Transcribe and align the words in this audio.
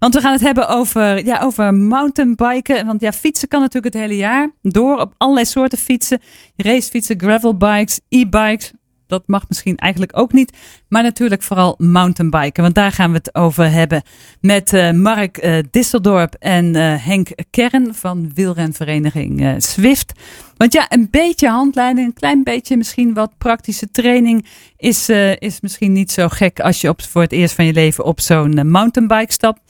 Want 0.00 0.14
we 0.14 0.20
gaan 0.20 0.32
het 0.32 0.40
hebben 0.40 0.68
over, 0.68 1.24
ja, 1.24 1.40
over 1.40 1.74
mountainbiken. 1.74 2.86
Want 2.86 3.00
ja, 3.00 3.12
fietsen 3.12 3.48
kan 3.48 3.60
natuurlijk 3.60 3.94
het 3.94 4.02
hele 4.02 4.16
jaar 4.16 4.50
door 4.62 5.00
op 5.00 5.14
allerlei 5.16 5.46
soorten 5.46 5.78
fietsen. 5.78 6.20
Racefietsen, 6.56 7.20
gravelbikes, 7.20 8.00
e-bikes. 8.08 8.72
Dat 9.06 9.22
mag 9.26 9.48
misschien 9.48 9.76
eigenlijk 9.76 10.18
ook 10.18 10.32
niet. 10.32 10.56
Maar 10.88 11.02
natuurlijk 11.02 11.42
vooral 11.42 11.74
mountainbiken. 11.78 12.62
Want 12.62 12.74
daar 12.74 12.92
gaan 12.92 13.10
we 13.10 13.16
het 13.16 13.34
over 13.34 13.70
hebben. 13.70 14.02
Met 14.40 14.72
uh, 14.72 14.90
Mark 14.90 15.44
uh, 15.44 15.58
Disseldorp 15.70 16.34
en 16.34 16.76
uh, 16.76 17.06
Henk 17.06 17.28
Kern 17.50 17.94
van 17.94 18.30
wielrenvereniging 18.34 19.54
Swift. 19.58 20.12
Want 20.56 20.72
ja, 20.72 20.86
een 20.88 21.08
beetje 21.10 21.48
handleiding, 21.48 22.06
een 22.06 22.12
klein 22.12 22.42
beetje 22.42 22.76
misschien 22.76 23.14
wat 23.14 23.38
praktische 23.38 23.90
training 23.90 24.46
is, 24.76 25.08
is 25.38 25.60
misschien 25.60 25.92
niet 25.92 26.12
zo 26.12 26.28
gek 26.28 26.60
als 26.60 26.80
je 26.80 26.88
op, 26.88 27.02
voor 27.02 27.22
het 27.22 27.32
eerst 27.32 27.54
van 27.54 27.64
je 27.64 27.72
leven 27.72 28.04
op 28.04 28.20
zo'n 28.20 28.70
mountainbike 28.70 29.32
stapt. 29.32 29.60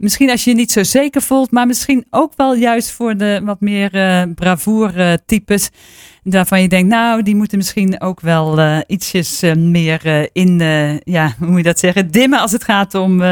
Misschien 0.00 0.30
als 0.30 0.44
je 0.44 0.50
je 0.50 0.56
niet 0.56 0.72
zo 0.72 0.82
zeker 0.82 1.22
voelt, 1.22 1.50
maar 1.50 1.66
misschien 1.66 2.04
ook 2.10 2.32
wel 2.36 2.54
juist 2.54 2.90
voor 2.90 3.16
de 3.16 3.40
wat 3.44 3.60
meer 3.60 3.94
uh, 3.94 4.22
bravoure 4.34 5.22
types. 5.26 5.70
Waarvan 6.22 6.62
je 6.62 6.68
denkt, 6.68 6.88
nou, 6.88 7.22
die 7.22 7.36
moeten 7.36 7.58
misschien 7.58 8.00
ook 8.00 8.20
wel 8.20 8.58
uh, 8.58 8.78
ietsjes 8.86 9.42
uh, 9.42 9.54
meer 9.54 10.28
in, 10.32 10.58
ja, 11.04 11.34
hoe 11.38 11.48
moet 11.48 11.56
je 11.56 11.62
dat 11.62 11.78
zeggen, 11.78 12.10
dimmen 12.10 12.40
als 12.40 12.52
het 12.52 12.64
gaat 12.64 12.94
om, 12.94 13.22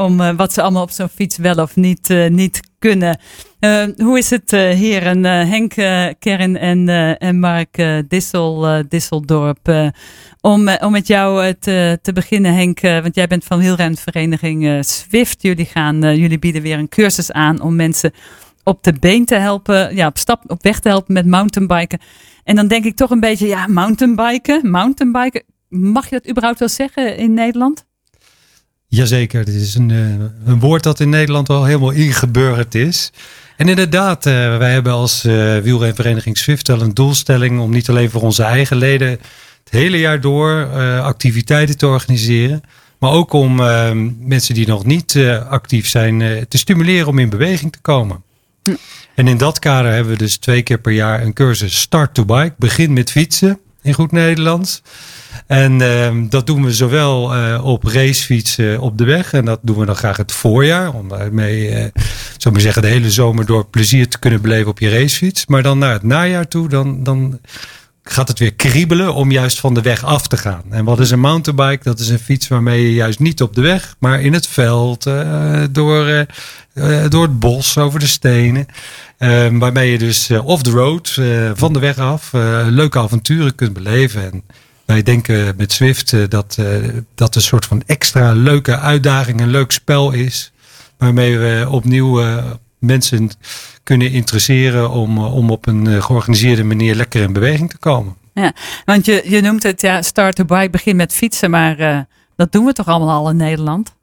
om 0.00 0.36
wat 0.36 0.52
ze 0.52 0.62
allemaal 0.62 0.82
op 0.82 0.90
zo'n 0.90 1.08
fiets 1.08 1.36
wel 1.36 1.54
of 1.54 1.76
niet, 1.76 2.14
niet 2.28 2.60
kunnen. 2.78 3.20
hoe 3.96 4.18
is 4.18 4.30
het, 4.30 4.50
heren 4.50 5.24
Henk 5.24 5.72
Kern 6.18 6.56
en, 6.56 6.88
en 7.18 7.40
Mark 7.40 8.02
Dissel, 8.08 8.82
Disseldorp? 8.88 9.92
om, 10.40 10.68
om 10.68 10.92
met 10.92 11.06
jou 11.06 11.54
te, 11.58 11.98
te 12.02 12.12
beginnen, 12.12 12.54
Henk, 12.54 12.80
want 12.80 13.14
jij 13.14 13.26
bent 13.26 13.44
van 13.44 13.58
wielrenvereniging 13.58 14.84
Swift. 14.84 15.42
Jullie, 15.42 15.66
gaan, 15.66 16.16
jullie 16.16 16.38
bieden 16.38 16.62
weer 16.62 16.78
een 16.78 16.88
cursus 16.88 17.32
aan 17.32 17.60
om 17.60 17.76
mensen 17.76 18.12
op 18.64 18.82
de 18.82 18.92
been 18.92 19.24
te 19.24 19.34
helpen, 19.34 19.96
ja, 19.96 20.06
op, 20.06 20.18
stap, 20.18 20.42
op 20.46 20.62
weg 20.62 20.80
te 20.80 20.88
helpen 20.88 21.14
met 21.14 21.26
mountainbiken. 21.26 21.98
En 22.44 22.56
dan 22.56 22.68
denk 22.68 22.84
ik 22.84 22.96
toch 22.96 23.10
een 23.10 23.20
beetje, 23.20 23.46
ja, 23.46 23.66
mountainbiken, 23.66 24.70
mountainbiken. 24.70 25.42
Mag 25.68 26.04
je 26.04 26.10
dat 26.10 26.28
überhaupt 26.28 26.58
wel 26.58 26.68
zeggen 26.68 27.16
in 27.16 27.34
Nederland? 27.34 27.84
Jazeker, 28.90 29.44
dit 29.44 29.54
is 29.54 29.74
een, 29.74 29.90
een 30.44 30.60
woord 30.60 30.82
dat 30.82 31.00
in 31.00 31.08
Nederland 31.08 31.48
wel 31.48 31.64
helemaal 31.64 31.90
ingeburgerd 31.90 32.74
is. 32.74 33.12
En 33.56 33.68
inderdaad, 33.68 34.26
uh, 34.26 34.56
wij 34.56 34.72
hebben 34.72 34.92
als 34.92 35.24
uh, 35.24 35.58
wielrenvereniging 35.58 36.38
Swift 36.38 36.68
wel 36.68 36.80
een 36.80 36.94
doelstelling 36.94 37.60
om 37.60 37.70
niet 37.70 37.88
alleen 37.88 38.10
voor 38.10 38.22
onze 38.22 38.42
eigen 38.42 38.76
leden 38.76 39.08
het 39.08 39.70
hele 39.70 39.98
jaar 39.98 40.20
door 40.20 40.66
activiteiten 41.00 41.78
te 41.78 41.86
organiseren. 41.86 42.62
Maar 42.98 43.10
ook 43.10 43.32
om 43.32 43.54
mensen 44.18 44.54
die 44.54 44.66
nog 44.66 44.84
niet 44.84 45.18
actief 45.48 45.88
zijn 45.88 46.46
te 46.48 46.58
stimuleren 46.58 47.06
om 47.06 47.18
in 47.18 47.28
beweging 47.28 47.72
te 47.72 47.80
komen. 47.80 48.22
En 49.14 49.28
in 49.28 49.36
dat 49.36 49.58
kader 49.58 49.92
hebben 49.92 50.12
we 50.12 50.18
dus 50.18 50.36
twee 50.36 50.62
keer 50.62 50.78
per 50.78 50.92
jaar 50.92 51.22
een 51.22 51.32
cursus 51.32 51.80
Start 51.80 52.14
to 52.14 52.24
Bike. 52.24 52.54
Begin 52.58 52.92
met 52.92 53.10
fietsen 53.10 53.58
in 53.82 53.92
goed 53.92 54.12
Nederlands. 54.12 54.82
En 55.50 55.80
uh, 55.80 56.10
dat 56.28 56.46
doen 56.46 56.64
we 56.64 56.72
zowel 56.72 57.36
uh, 57.36 57.64
op 57.64 57.84
racefietsen 57.84 58.80
op 58.80 58.98
de 58.98 59.04
weg. 59.04 59.32
En 59.32 59.44
dat 59.44 59.58
doen 59.62 59.78
we 59.78 59.86
dan 59.86 59.96
graag 59.96 60.16
het 60.16 60.32
voorjaar. 60.32 60.94
Om 60.94 61.08
daarmee, 61.08 61.70
uh, 61.70 61.84
zo 62.36 62.50
maar 62.50 62.60
zeggen, 62.60 62.82
de 62.82 62.88
hele 62.88 63.10
zomer 63.10 63.46
door 63.46 63.66
plezier 63.66 64.08
te 64.08 64.18
kunnen 64.18 64.40
beleven 64.40 64.70
op 64.70 64.78
je 64.78 64.90
racefiets. 64.90 65.46
Maar 65.46 65.62
dan 65.62 65.78
naar 65.78 65.92
het 65.92 66.02
najaar 66.02 66.48
toe, 66.48 66.68
dan, 66.68 67.02
dan 67.02 67.40
gaat 68.02 68.28
het 68.28 68.38
weer 68.38 68.54
kriebelen 68.54 69.14
om 69.14 69.30
juist 69.30 69.60
van 69.60 69.74
de 69.74 69.82
weg 69.82 70.04
af 70.04 70.26
te 70.26 70.36
gaan. 70.36 70.62
En 70.70 70.84
wat 70.84 71.00
is 71.00 71.10
een 71.10 71.20
mountainbike? 71.20 71.84
Dat 71.84 71.98
is 71.98 72.08
een 72.08 72.18
fiets 72.18 72.48
waarmee 72.48 72.82
je 72.82 72.94
juist 72.94 73.18
niet 73.18 73.42
op 73.42 73.54
de 73.54 73.60
weg, 73.60 73.94
maar 73.98 74.20
in 74.20 74.32
het 74.32 74.46
veld, 74.46 75.02
door, 75.70 76.26
door 77.08 77.22
het 77.22 77.38
bos, 77.38 77.78
over 77.78 78.00
de 78.00 78.06
stenen. 78.06 78.66
Uh, 79.18 79.46
waarmee 79.52 79.90
je 79.90 79.98
dus 79.98 80.30
off 80.30 80.62
the 80.62 80.70
road, 80.70 81.20
van 81.54 81.72
de 81.72 81.78
weg 81.78 81.98
af, 81.98 82.30
leuke 82.68 82.98
avonturen 82.98 83.54
kunt 83.54 83.72
beleven. 83.72 84.32
En 84.32 84.42
wij 84.92 85.02
denken 85.02 85.54
met 85.56 85.72
Swift 85.72 86.30
dat 86.30 86.58
dat 87.14 87.34
een 87.34 87.42
soort 87.42 87.64
van 87.64 87.82
extra 87.86 88.32
leuke 88.32 88.78
uitdaging, 88.78 89.40
een 89.40 89.50
leuk 89.50 89.72
spel 89.72 90.12
is. 90.12 90.52
Waarmee 90.96 91.38
we 91.38 91.66
opnieuw 91.68 92.20
mensen 92.80 93.30
kunnen 93.82 94.10
interesseren 94.10 94.90
om, 94.90 95.16
eh, 95.16 95.34
om 95.34 95.50
op 95.50 95.66
een 95.66 95.86
eh, 95.86 96.02
georganiseerde 96.02 96.64
manier 96.64 96.94
lekker 96.94 97.22
in 97.22 97.32
beweging 97.32 97.70
te 97.70 97.78
komen. 97.78 98.14
Ja, 98.34 98.52
want 98.84 99.06
je, 99.06 99.22
je 99.24 99.40
noemt 99.40 99.62
het 99.62 99.80
ja, 99.80 100.02
start 100.02 100.36
to 100.36 100.44
bike, 100.44 100.70
begin 100.70 100.96
met 100.96 101.12
fietsen, 101.12 101.50
maar 101.50 101.80
uh, 101.80 102.00
dat 102.36 102.52
doen 102.52 102.64
we 102.64 102.72
toch 102.72 102.86
allemaal 102.86 103.24
al 103.24 103.30
in 103.30 103.36
Nederland? 103.36 103.94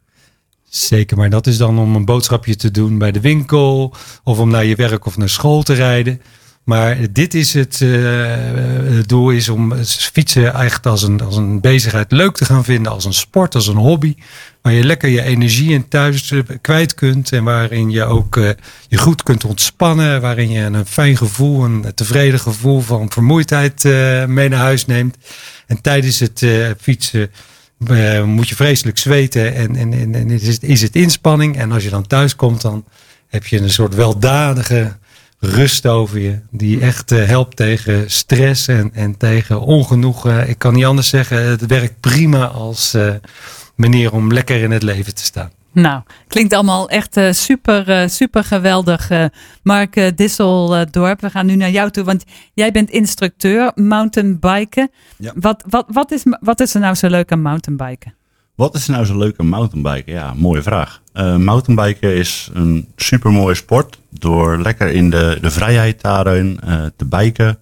Zeker, 0.70 1.18
maar 1.18 1.30
dat 1.30 1.48
is 1.48 1.58
dan 1.58 1.80
om 1.80 1.96
een 1.96 2.06
boodschapje 2.06 2.56
te 2.56 2.72
doen 2.72 2.98
bij 2.98 3.12
de 3.12 3.20
winkel 3.20 3.94
of 4.24 4.40
om 4.40 4.50
naar 4.50 4.66
je 4.66 4.76
werk 4.76 5.06
of 5.06 5.18
naar 5.18 5.30
school 5.30 5.64
te 5.64 5.74
rijden. 5.74 6.22
Maar 6.68 6.98
dit 7.12 7.34
is 7.34 7.54
het, 7.54 7.80
uh, 7.80 8.36
het 8.96 9.10
doel 9.10 9.30
is 9.30 9.50
om 9.50 9.74
fietsen 9.84 10.54
eigenlijk 10.54 10.86
als 10.86 11.04
een, 11.04 11.22
als 11.22 11.36
een 11.36 11.62
bezigheid 11.62 12.12
leuk 12.12 12.36
te 12.36 12.46
gaan 12.46 12.64
vinden, 12.64 12.92
als 12.92 13.06
een 13.06 13.14
sport, 13.14 13.56
als 13.56 13.68
een 13.68 13.76
hobby. 13.76 14.16
Waar 14.62 14.74
je 14.74 14.84
lekker 14.84 15.10
je 15.10 15.22
energie 15.22 15.74
in 15.74 15.88
thuis 15.88 16.34
kwijt 16.62 16.94
kunt 16.94 17.32
en 17.32 17.44
waarin 17.44 17.90
je 17.90 18.04
ook 18.04 18.36
uh, 18.36 18.50
je 18.88 18.98
goed 18.98 19.24
kunt 19.24 19.46
ontspannen. 19.46 20.22
Waarin 20.22 20.50
je 20.50 20.60
een 20.60 20.86
fijn 20.86 21.18
gevoel, 21.18 21.64
een 21.64 21.92
tevreden 21.96 22.40
gevoel 22.40 22.82
van 22.82 23.12
vermoeidheid 23.12 23.84
mee 24.28 24.50
naar 24.50 24.60
huis 24.60 24.86
neemt. 24.86 25.18
En 25.68 25.82
tijdens 25.82 26.20
het 26.20 26.46
fietsen 26.80 27.32
moet 28.26 28.50
je 28.50 28.56
vreselijk 28.56 28.98
zweten 28.98 29.56
en, 29.56 29.76
en, 29.76 29.94
en, 29.94 30.16
en 30.16 30.30
is, 30.30 30.48
het, 30.48 30.64
is 30.64 30.82
het 30.82 30.96
inspanning. 30.96 31.58
En 31.58 31.72
als 31.72 31.84
je 31.84 31.90
dan 31.90 32.08
thuis 32.08 32.36
komt, 32.36 32.62
dan 32.62 32.86
heb 33.28 33.46
je 33.46 33.62
een 33.62 33.70
soort 33.70 33.96
weldadige 33.96 34.98
rust 35.40 35.86
over 35.86 36.20
je. 36.20 36.40
Die 36.52 36.82
echt 36.82 37.12
uh, 37.12 37.26
helpt 37.26 37.56
tegen 37.56 38.12
stress 38.12 38.68
en, 38.68 38.94
en 38.94 39.18
tegen 39.18 39.62
ongenoegen. 39.62 40.50
Ik 40.50 40.60
kan 40.60 40.74
niet 40.74 40.86
anders 40.86 41.10
zeggen, 41.10 41.50
het 41.50 41.66
werkt 41.66 42.00
prima 42.00 42.48
als 42.48 42.96
uh, 42.96 43.14
manier 43.76 44.12
om 44.12 44.34
lekker 44.34 44.62
in 44.62 44.72
het 44.72 44.84
leven 44.84 45.16
te 45.16 45.24
staan. 45.24 45.52
Nou, 45.72 46.02
klinkt 46.28 46.54
allemaal 46.54 46.90
echt 46.90 47.18
uh, 47.18 47.32
super, 47.32 48.10
super 48.10 48.44
geweldig. 48.44 49.10
Mark 49.64 50.18
Disseldorp, 50.18 51.22
we 51.22 51.30
gaan 51.30 51.46
nu 51.46 51.56
naar 51.56 51.70
jou 51.70 51.92
toe, 51.92 52.04
want 52.04 52.24
jij 52.54 52.72
bent 52.72 52.90
instructeur 52.90 53.72
mountainbiken. 53.76 54.92
Ja. 55.18 55.34
Wat, 55.36 55.64
wat, 55.70 55.86
wat, 55.92 56.12
is, 56.12 56.24
wat 56.40 56.60
is 56.60 56.74
er 56.74 56.80
nou 56.80 56.96
zo 56.96 57.08
leuk 57.08 57.32
aan 57.32 57.42
mountainbiken? 57.42 58.16
Wat 58.56 58.76
is 58.76 58.88
nou 58.88 59.06
zo 59.06 59.18
leuk 59.18 59.40
aan 59.40 59.48
mountainbiken? 59.48 60.14
Ja, 60.14 60.34
mooie 60.34 60.62
vraag. 60.62 61.02
Uh, 61.18 61.36
mountainbiken 61.36 62.16
is 62.16 62.50
een 62.54 62.88
super 62.96 63.32
mooie 63.32 63.56
sport. 63.56 64.00
Door 64.10 64.58
lekker 64.58 64.88
in 64.90 65.10
de, 65.10 65.38
de 65.42 65.52
vrijheid 65.52 66.02
daarin 66.02 66.60
uh, 66.68 66.86
te 66.96 67.06
biken. 67.06 67.60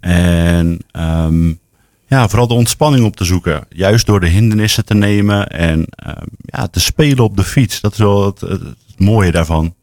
En 0.00 0.78
um, 0.92 1.58
ja, 2.06 2.28
vooral 2.28 2.46
de 2.46 2.54
ontspanning 2.54 3.04
op 3.04 3.16
te 3.16 3.24
zoeken. 3.24 3.66
Juist 3.68 4.06
door 4.06 4.20
de 4.20 4.28
hindernissen 4.28 4.84
te 4.84 4.94
nemen 4.94 5.48
en 5.48 5.78
um, 5.78 6.28
ja, 6.40 6.66
te 6.66 6.80
spelen 6.80 7.24
op 7.24 7.36
de 7.36 7.44
fiets. 7.44 7.80
Dat 7.80 7.92
is 7.92 7.98
wel 7.98 8.26
het, 8.26 8.40
het, 8.40 8.62
mooie 8.96 9.30
daarvan. 9.30 9.74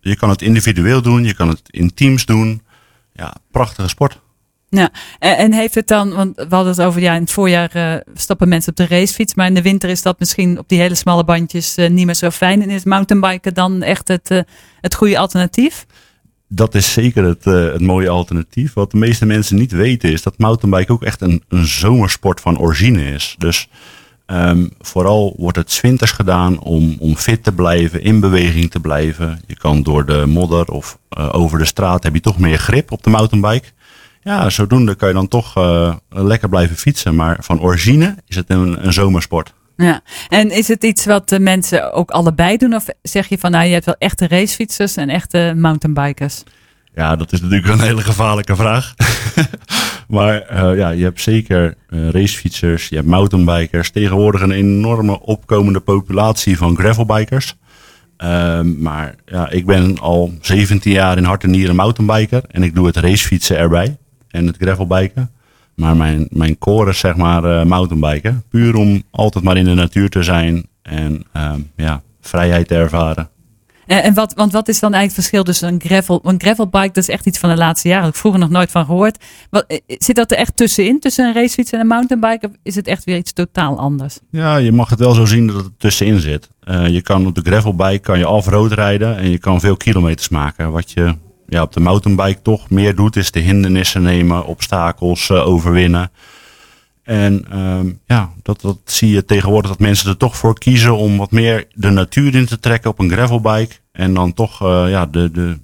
Je 0.00 0.16
kan 0.16 0.28
het 0.28 0.42
individueel 0.42 1.02
doen, 1.02 1.24
je 1.24 1.34
kan 1.34 1.48
het 1.48 1.62
in 1.66 1.94
teams 1.94 2.24
doen. 2.24 2.62
Ja, 3.12 3.34
prachtige 3.50 3.88
sport. 3.88 4.20
Ja, 4.68 4.90
en, 5.18 5.52
heeft 5.52 5.74
het 5.74 5.88
dan, 5.88 6.14
want 6.14 6.36
we 6.36 6.54
hadden 6.54 6.72
het 6.72 6.82
over, 6.82 7.00
ja, 7.00 7.14
in 7.14 7.20
het 7.20 7.32
voorjaar 7.32 7.76
uh, 7.76 7.94
stappen 8.14 8.48
mensen 8.48 8.70
op 8.70 8.76
de 8.76 8.86
racefiets, 8.86 9.34
maar 9.34 9.46
in 9.46 9.54
de 9.54 9.62
winter 9.62 9.88
is 9.88 10.02
dat 10.02 10.18
misschien 10.18 10.58
op 10.58 10.68
die 10.68 10.80
hele 10.80 10.94
smalle 10.94 11.24
bandjes 11.24 11.78
uh, 11.78 11.88
niet 11.88 12.06
meer 12.06 12.14
zo 12.14 12.30
fijn. 12.30 12.62
En 12.62 12.70
is 12.70 12.84
mountainbiken 12.84 13.54
dan 13.54 13.82
echt 13.82 14.08
het, 14.08 14.30
uh, 14.30 14.40
het 14.80 14.94
goede 14.94 15.18
alternatief? 15.18 15.86
Dat 16.48 16.74
is 16.74 16.92
zeker 16.92 17.24
het, 17.24 17.44
het 17.44 17.80
mooie 17.80 18.08
alternatief. 18.08 18.72
Wat 18.72 18.90
de 18.90 18.96
meeste 18.96 19.26
mensen 19.26 19.56
niet 19.56 19.72
weten 19.72 20.12
is 20.12 20.22
dat 20.22 20.38
mountainbiken 20.38 20.94
ook 20.94 21.02
echt 21.02 21.20
een, 21.20 21.42
een 21.48 21.66
zomersport 21.66 22.40
van 22.40 22.58
origine 22.58 23.04
is. 23.04 23.34
Dus 23.38 23.68
um, 24.26 24.70
vooral 24.78 25.34
wordt 25.38 25.56
het 25.56 25.80
winters 25.80 26.10
gedaan 26.10 26.60
om, 26.60 26.96
om 26.98 27.16
fit 27.16 27.44
te 27.44 27.52
blijven, 27.52 28.02
in 28.02 28.20
beweging 28.20 28.70
te 28.70 28.80
blijven. 28.80 29.40
Je 29.46 29.56
kan 29.56 29.82
door 29.82 30.06
de 30.06 30.26
modder 30.26 30.64
of 30.64 30.98
over 31.32 31.58
de 31.58 31.64
straat 31.64 32.02
heb 32.02 32.14
je 32.14 32.20
toch 32.20 32.38
meer 32.38 32.58
grip 32.58 32.92
op 32.92 33.02
de 33.02 33.10
mountainbike. 33.10 33.68
Ja, 34.26 34.50
zodoende 34.50 34.94
kan 34.94 35.08
je 35.08 35.14
dan 35.14 35.28
toch 35.28 35.56
uh, 35.58 35.94
lekker 36.08 36.48
blijven 36.48 36.76
fietsen. 36.76 37.14
Maar 37.14 37.36
van 37.40 37.60
origine 37.60 38.16
is 38.26 38.36
het 38.36 38.50
een, 38.50 38.86
een 38.86 38.92
zomersport. 38.92 39.52
Ja, 39.76 40.00
en 40.28 40.50
is 40.50 40.68
het 40.68 40.84
iets 40.84 41.04
wat 41.04 41.28
de 41.28 41.40
mensen 41.40 41.92
ook 41.92 42.10
allebei 42.10 42.56
doen? 42.56 42.74
Of 42.74 42.84
zeg 43.02 43.28
je 43.28 43.38
van 43.38 43.50
nou, 43.50 43.66
je 43.66 43.72
hebt 43.72 43.84
wel 43.84 43.96
echte 43.98 44.28
racefietsers 44.28 44.96
en 44.96 45.08
echte 45.08 45.52
mountainbikers? 45.56 46.42
Ja, 46.94 47.16
dat 47.16 47.32
is 47.32 47.40
natuurlijk 47.40 47.68
een 47.68 47.80
hele 47.80 48.00
gevaarlijke 48.00 48.56
vraag. 48.56 48.94
maar 50.08 50.46
uh, 50.52 50.78
ja, 50.78 50.90
je 50.90 51.04
hebt 51.04 51.20
zeker 51.20 51.74
uh, 51.90 52.08
racefietsers, 52.10 52.88
je 52.88 52.96
hebt 52.96 53.08
mountainbikers. 53.08 53.90
Tegenwoordig 53.90 54.40
een 54.40 54.50
enorme 54.50 55.20
opkomende 55.20 55.80
populatie 55.80 56.56
van 56.56 56.76
gravelbikers. 56.76 57.54
Uh, 58.24 58.60
maar 58.60 59.14
ja, 59.26 59.50
ik 59.50 59.66
ben 59.66 59.98
al 59.98 60.34
17 60.40 60.92
jaar 60.92 61.16
in 61.16 61.24
hart 61.24 61.42
en 61.42 61.50
nieren 61.50 61.76
mountainbiker. 61.76 62.42
En 62.48 62.62
ik 62.62 62.74
doe 62.74 62.86
het 62.86 62.96
racefietsen 62.96 63.56
erbij 63.56 63.96
en 64.36 64.46
het 64.46 64.56
gravelbiken. 64.56 65.30
Maar 65.74 65.96
mijn, 65.96 66.26
mijn 66.30 66.58
core 66.58 66.90
is 66.90 66.98
zeg 66.98 67.16
maar 67.16 67.44
uh, 67.44 67.64
mountainbiken. 67.64 68.42
Puur 68.48 68.76
om 68.76 69.02
altijd 69.10 69.44
maar 69.44 69.56
in 69.56 69.64
de 69.64 69.74
natuur 69.74 70.08
te 70.08 70.22
zijn 70.22 70.66
en 70.82 71.24
ehm, 71.32 71.60
ja, 71.76 72.02
vrijheid 72.20 72.68
te 72.68 72.74
ervaren. 72.74 73.28
En, 73.86 74.02
en 74.02 74.14
wat, 74.14 74.34
want 74.34 74.52
wat 74.52 74.68
is 74.68 74.80
dan 74.80 74.92
eigenlijk 74.92 75.16
het 75.16 75.26
verschil 75.26 75.44
tussen 75.44 75.68
een 75.68 75.80
gravel... 75.80 76.20
Een 76.24 76.40
gravelbike, 76.40 76.92
dat 76.92 76.96
is 76.96 77.08
echt 77.08 77.26
iets 77.26 77.38
van 77.38 77.50
de 77.50 77.56
laatste 77.56 77.88
jaren. 77.88 78.06
Ik 78.06 78.12
heb 78.12 78.20
vroeger 78.20 78.40
nog 78.40 78.50
nooit 78.50 78.70
van 78.70 78.84
gehoord. 78.84 79.24
Wat, 79.50 79.64
eh, 79.66 79.78
zit 79.86 80.16
dat 80.16 80.30
er 80.30 80.36
echt 80.36 80.56
tussenin, 80.56 81.00
tussen 81.00 81.26
een 81.26 81.34
racefiets 81.34 81.70
en 81.70 81.80
een 81.80 81.86
mountainbike? 81.86 82.46
Of 82.46 82.52
is 82.62 82.74
het 82.74 82.86
echt 82.86 83.04
weer 83.04 83.16
iets 83.16 83.32
totaal 83.32 83.78
anders? 83.78 84.18
Ja, 84.30 84.56
je 84.56 84.72
mag 84.72 84.90
het 84.90 84.98
wel 84.98 85.14
zo 85.14 85.24
zien 85.24 85.46
dat 85.46 85.56
het 85.56 85.78
tussenin 85.78 86.20
zit. 86.20 86.48
Eh, 86.60 86.88
je 86.88 87.02
kan 87.02 87.26
op 87.26 87.34
de 87.34 87.40
gravelbike 87.40 87.98
kan 87.98 88.18
je 88.18 88.28
off-road 88.28 88.72
rijden 88.72 89.16
en 89.16 89.30
je 89.30 89.38
kan 89.38 89.60
veel 89.60 89.76
kilometers 89.76 90.28
maken. 90.28 90.72
Wat 90.72 90.90
je 90.90 91.14
ja, 91.48 91.62
op 91.62 91.72
de 91.72 91.80
mountainbike 91.80 92.42
toch 92.42 92.70
meer 92.70 92.94
doet, 92.94 93.16
is 93.16 93.30
de 93.30 93.40
hindernissen 93.40 94.02
nemen, 94.02 94.46
obstakels 94.46 95.28
uh, 95.28 95.46
overwinnen. 95.46 96.10
En 97.02 97.58
um, 97.58 98.00
ja, 98.06 98.30
dat, 98.42 98.60
dat 98.60 98.78
zie 98.84 99.10
je 99.10 99.24
tegenwoordig 99.24 99.70
dat 99.70 99.80
mensen 99.80 100.10
er 100.10 100.16
toch 100.16 100.36
voor 100.36 100.58
kiezen 100.58 100.96
om 100.96 101.16
wat 101.16 101.30
meer 101.30 101.66
de 101.74 101.90
natuur 101.90 102.34
in 102.34 102.46
te 102.46 102.58
trekken 102.58 102.90
op 102.90 102.98
een 102.98 103.10
gravelbike. 103.10 103.74
En 103.92 104.14
dan 104.14 104.32
toch 104.32 104.62
uh, 104.62 104.84
ja, 104.88 105.06
de, 105.06 105.30
de, 105.30 105.58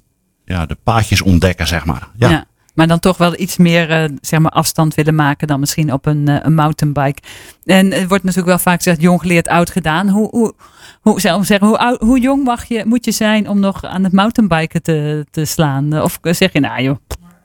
ja, 0.44 0.66
de 0.66 0.76
paadjes 0.82 1.22
ontdekken, 1.22 1.66
zeg 1.66 1.84
maar. 1.84 2.08
Ja 2.16 2.46
maar 2.74 2.86
dan 2.86 2.98
toch 2.98 3.16
wel 3.16 3.40
iets 3.40 3.56
meer 3.56 3.90
uh, 3.90 4.16
zeg 4.20 4.40
maar 4.40 4.50
afstand 4.50 4.94
willen 4.94 5.14
maken 5.14 5.46
dan 5.46 5.60
misschien 5.60 5.92
op 5.92 6.06
een, 6.06 6.28
uh, 6.28 6.36
een 6.42 6.54
mountainbike. 6.54 7.22
En 7.64 7.90
het 7.90 8.08
wordt 8.08 8.24
natuurlijk 8.24 8.46
wel 8.46 8.58
vaak 8.58 8.76
gezegd, 8.76 9.00
jong 9.00 9.20
geleerd, 9.20 9.48
oud 9.48 9.70
gedaan. 9.70 10.08
Hoe, 10.08 10.28
hoe, 10.30 10.54
hoe, 11.00 11.20
zeggen, 11.20 11.66
hoe, 11.66 11.96
hoe 12.00 12.20
jong 12.20 12.44
mag 12.44 12.64
je, 12.64 12.84
moet 12.86 13.04
je 13.04 13.12
zijn 13.12 13.48
om 13.48 13.60
nog 13.60 13.84
aan 13.84 14.04
het 14.04 14.12
mountainbiken 14.12 14.82
te, 14.82 15.26
te 15.30 15.44
slaan? 15.44 16.02
Of 16.02 16.18
zeg 16.22 16.52
je, 16.52 16.60
nou 16.60 16.82
joh, 16.82 16.96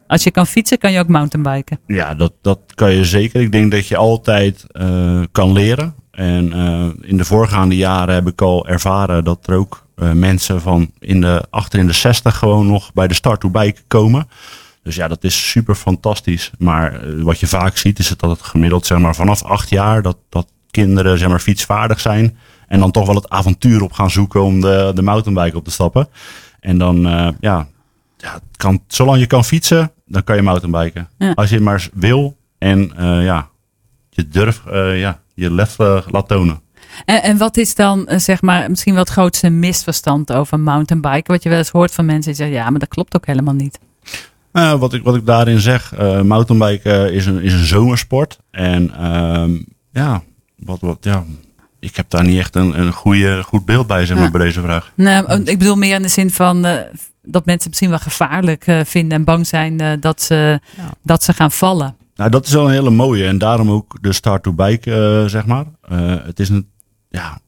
als 0.07 0.23
je 0.23 0.31
kan 0.31 0.47
fietsen, 0.47 0.77
kan 0.77 0.91
je 0.91 0.99
ook 0.99 1.07
mountainbiken. 1.07 1.79
Ja, 1.87 2.15
dat, 2.15 2.33
dat 2.41 2.59
kan 2.75 2.91
je 2.91 3.05
zeker. 3.05 3.41
Ik 3.41 3.51
denk 3.51 3.71
dat 3.71 3.87
je 3.87 3.97
altijd 3.97 4.65
kan 5.31 5.51
leren. 5.51 5.95
En 6.11 6.53
in 7.01 7.17
de 7.17 7.25
voorgaande 7.25 7.75
jaren 7.75 8.15
heb 8.15 8.27
ik 8.27 8.41
al 8.41 8.67
ervaren 8.67 9.23
dat 9.23 9.47
er 9.47 9.55
ook 9.55 9.85
mensen 10.13 10.61
van 10.61 10.91
in 10.99 11.21
de, 11.21 11.45
achter 11.49 11.79
in 11.79 11.87
de 11.87 11.93
60 11.93 12.37
gewoon 12.37 12.67
nog 12.67 12.93
bij 12.93 13.07
de 13.07 13.13
start 13.13 13.39
toe 13.39 13.51
bij 13.51 13.75
komen. 13.87 14.27
Dus 14.87 14.95
ja, 14.95 15.07
dat 15.07 15.23
is 15.23 15.49
super 15.49 15.75
fantastisch. 15.75 16.51
Maar 16.57 17.01
wat 17.23 17.39
je 17.39 17.47
vaak 17.47 17.77
ziet 17.77 17.99
is 17.99 18.13
dat 18.17 18.29
het 18.29 18.41
gemiddeld 18.41 18.85
zeg 18.85 18.97
maar, 18.97 19.15
vanaf 19.15 19.43
acht 19.43 19.69
jaar 19.69 20.01
dat, 20.01 20.17
dat 20.29 20.47
kinderen 20.71 21.17
zeg 21.17 21.29
maar, 21.29 21.39
fietsvaardig 21.39 21.99
zijn. 21.99 22.37
En 22.67 22.79
dan 22.79 22.91
toch 22.91 23.05
wel 23.05 23.15
het 23.15 23.29
avontuur 23.29 23.81
op 23.81 23.91
gaan 23.91 24.11
zoeken 24.11 24.43
om 24.43 24.61
de, 24.61 24.91
de 24.95 25.01
mountainbike 25.01 25.57
op 25.57 25.63
te 25.63 25.71
stappen. 25.71 26.07
En 26.59 26.77
dan, 26.77 27.01
ja, 27.39 27.67
ja, 28.17 28.39
kan, 28.57 28.83
zolang 28.87 29.19
je 29.19 29.27
kan 29.27 29.45
fietsen, 29.45 29.91
dan 30.05 30.23
kan 30.23 30.35
je 30.35 30.41
mountainbiken. 30.41 31.09
Ja. 31.17 31.31
Als 31.31 31.49
je 31.49 31.59
maar 31.59 31.89
wil 31.93 32.37
en 32.57 32.91
uh, 32.99 33.23
ja, 33.23 33.49
je 34.09 34.27
durft 34.27 34.61
uh, 34.71 34.99
ja, 34.99 35.19
je 35.33 35.51
lef 35.51 35.77
laat 36.11 36.27
tonen. 36.27 36.61
En, 37.05 37.23
en, 37.23 37.37
wat 37.37 37.57
is 37.57 37.75
dan 37.75 38.09
zeg 38.15 38.41
maar 38.41 38.69
misschien 38.69 38.93
wel 38.93 39.03
het 39.03 39.11
grootste 39.11 39.49
misverstand 39.49 40.33
over 40.33 40.59
mountainbiken? 40.59 41.33
Wat 41.33 41.43
je 41.43 41.49
wel 41.49 41.57
eens 41.57 41.69
hoort 41.69 41.93
van 41.93 42.05
mensen 42.05 42.31
die 42.31 42.35
zeggen, 42.35 42.57
ja, 42.57 42.69
maar 42.69 42.79
dat 42.79 42.89
klopt 42.89 43.15
ook 43.15 43.25
helemaal 43.25 43.53
niet. 43.53 43.79
Wat, 44.79 44.93
ik, 44.93 45.03
wat 45.03 45.15
ik 45.15 45.25
daarin 45.25 45.59
zeg, 45.59 45.93
mountainbiken 46.23 47.13
is 47.13 47.25
een, 47.25 47.41
is 47.41 47.53
een 47.53 47.65
zomersport. 47.65 48.39
En 48.51 48.93
ehm, 48.93 49.51
ja, 49.91 50.23
wat, 50.55 50.81
wat, 50.81 50.97
ja, 51.01 51.23
ik 51.79 51.95
heb 51.95 52.09
daar 52.09 52.23
niet 52.23 52.39
echt 52.39 52.55
een, 52.55 52.79
een 52.79 52.91
goede, 52.91 53.43
goed 53.43 53.65
beeld 53.65 53.87
bij, 53.87 54.05
zeg 54.05 54.17
maar, 54.17 54.31
bij 54.31 54.41
deze 54.41 54.61
vraag. 54.61 54.91
Nee, 54.95 55.23
ik 55.43 55.59
bedoel 55.59 55.75
meer 55.75 55.95
in 55.95 56.01
de 56.01 56.07
zin 56.07 56.31
van, 56.31 56.65
dat 57.27 57.45
mensen 57.45 57.69
misschien 57.69 57.89
wel 57.89 57.99
gevaarlijk 57.99 58.67
uh, 58.67 58.79
vinden 58.83 59.17
en 59.17 59.23
bang 59.23 59.47
zijn 59.47 59.81
uh, 59.81 59.91
dat, 59.99 60.21
ze, 60.21 60.59
ja. 60.77 60.93
dat 61.03 61.23
ze 61.23 61.33
gaan 61.33 61.51
vallen. 61.51 61.95
Nou, 62.15 62.29
dat 62.29 62.45
is 62.45 62.53
wel 62.53 62.65
een 62.65 62.71
hele 62.71 62.89
mooie 62.89 63.25
en 63.25 63.37
daarom 63.37 63.71
ook 63.71 63.97
de 64.01 64.13
start-to-bike, 64.13 64.89
uh, 64.89 65.29
zeg 65.29 65.45
maar. 65.45 65.65
het 66.25 66.39
is 66.39 66.49
een, 66.49 66.69
ja, 67.09 67.39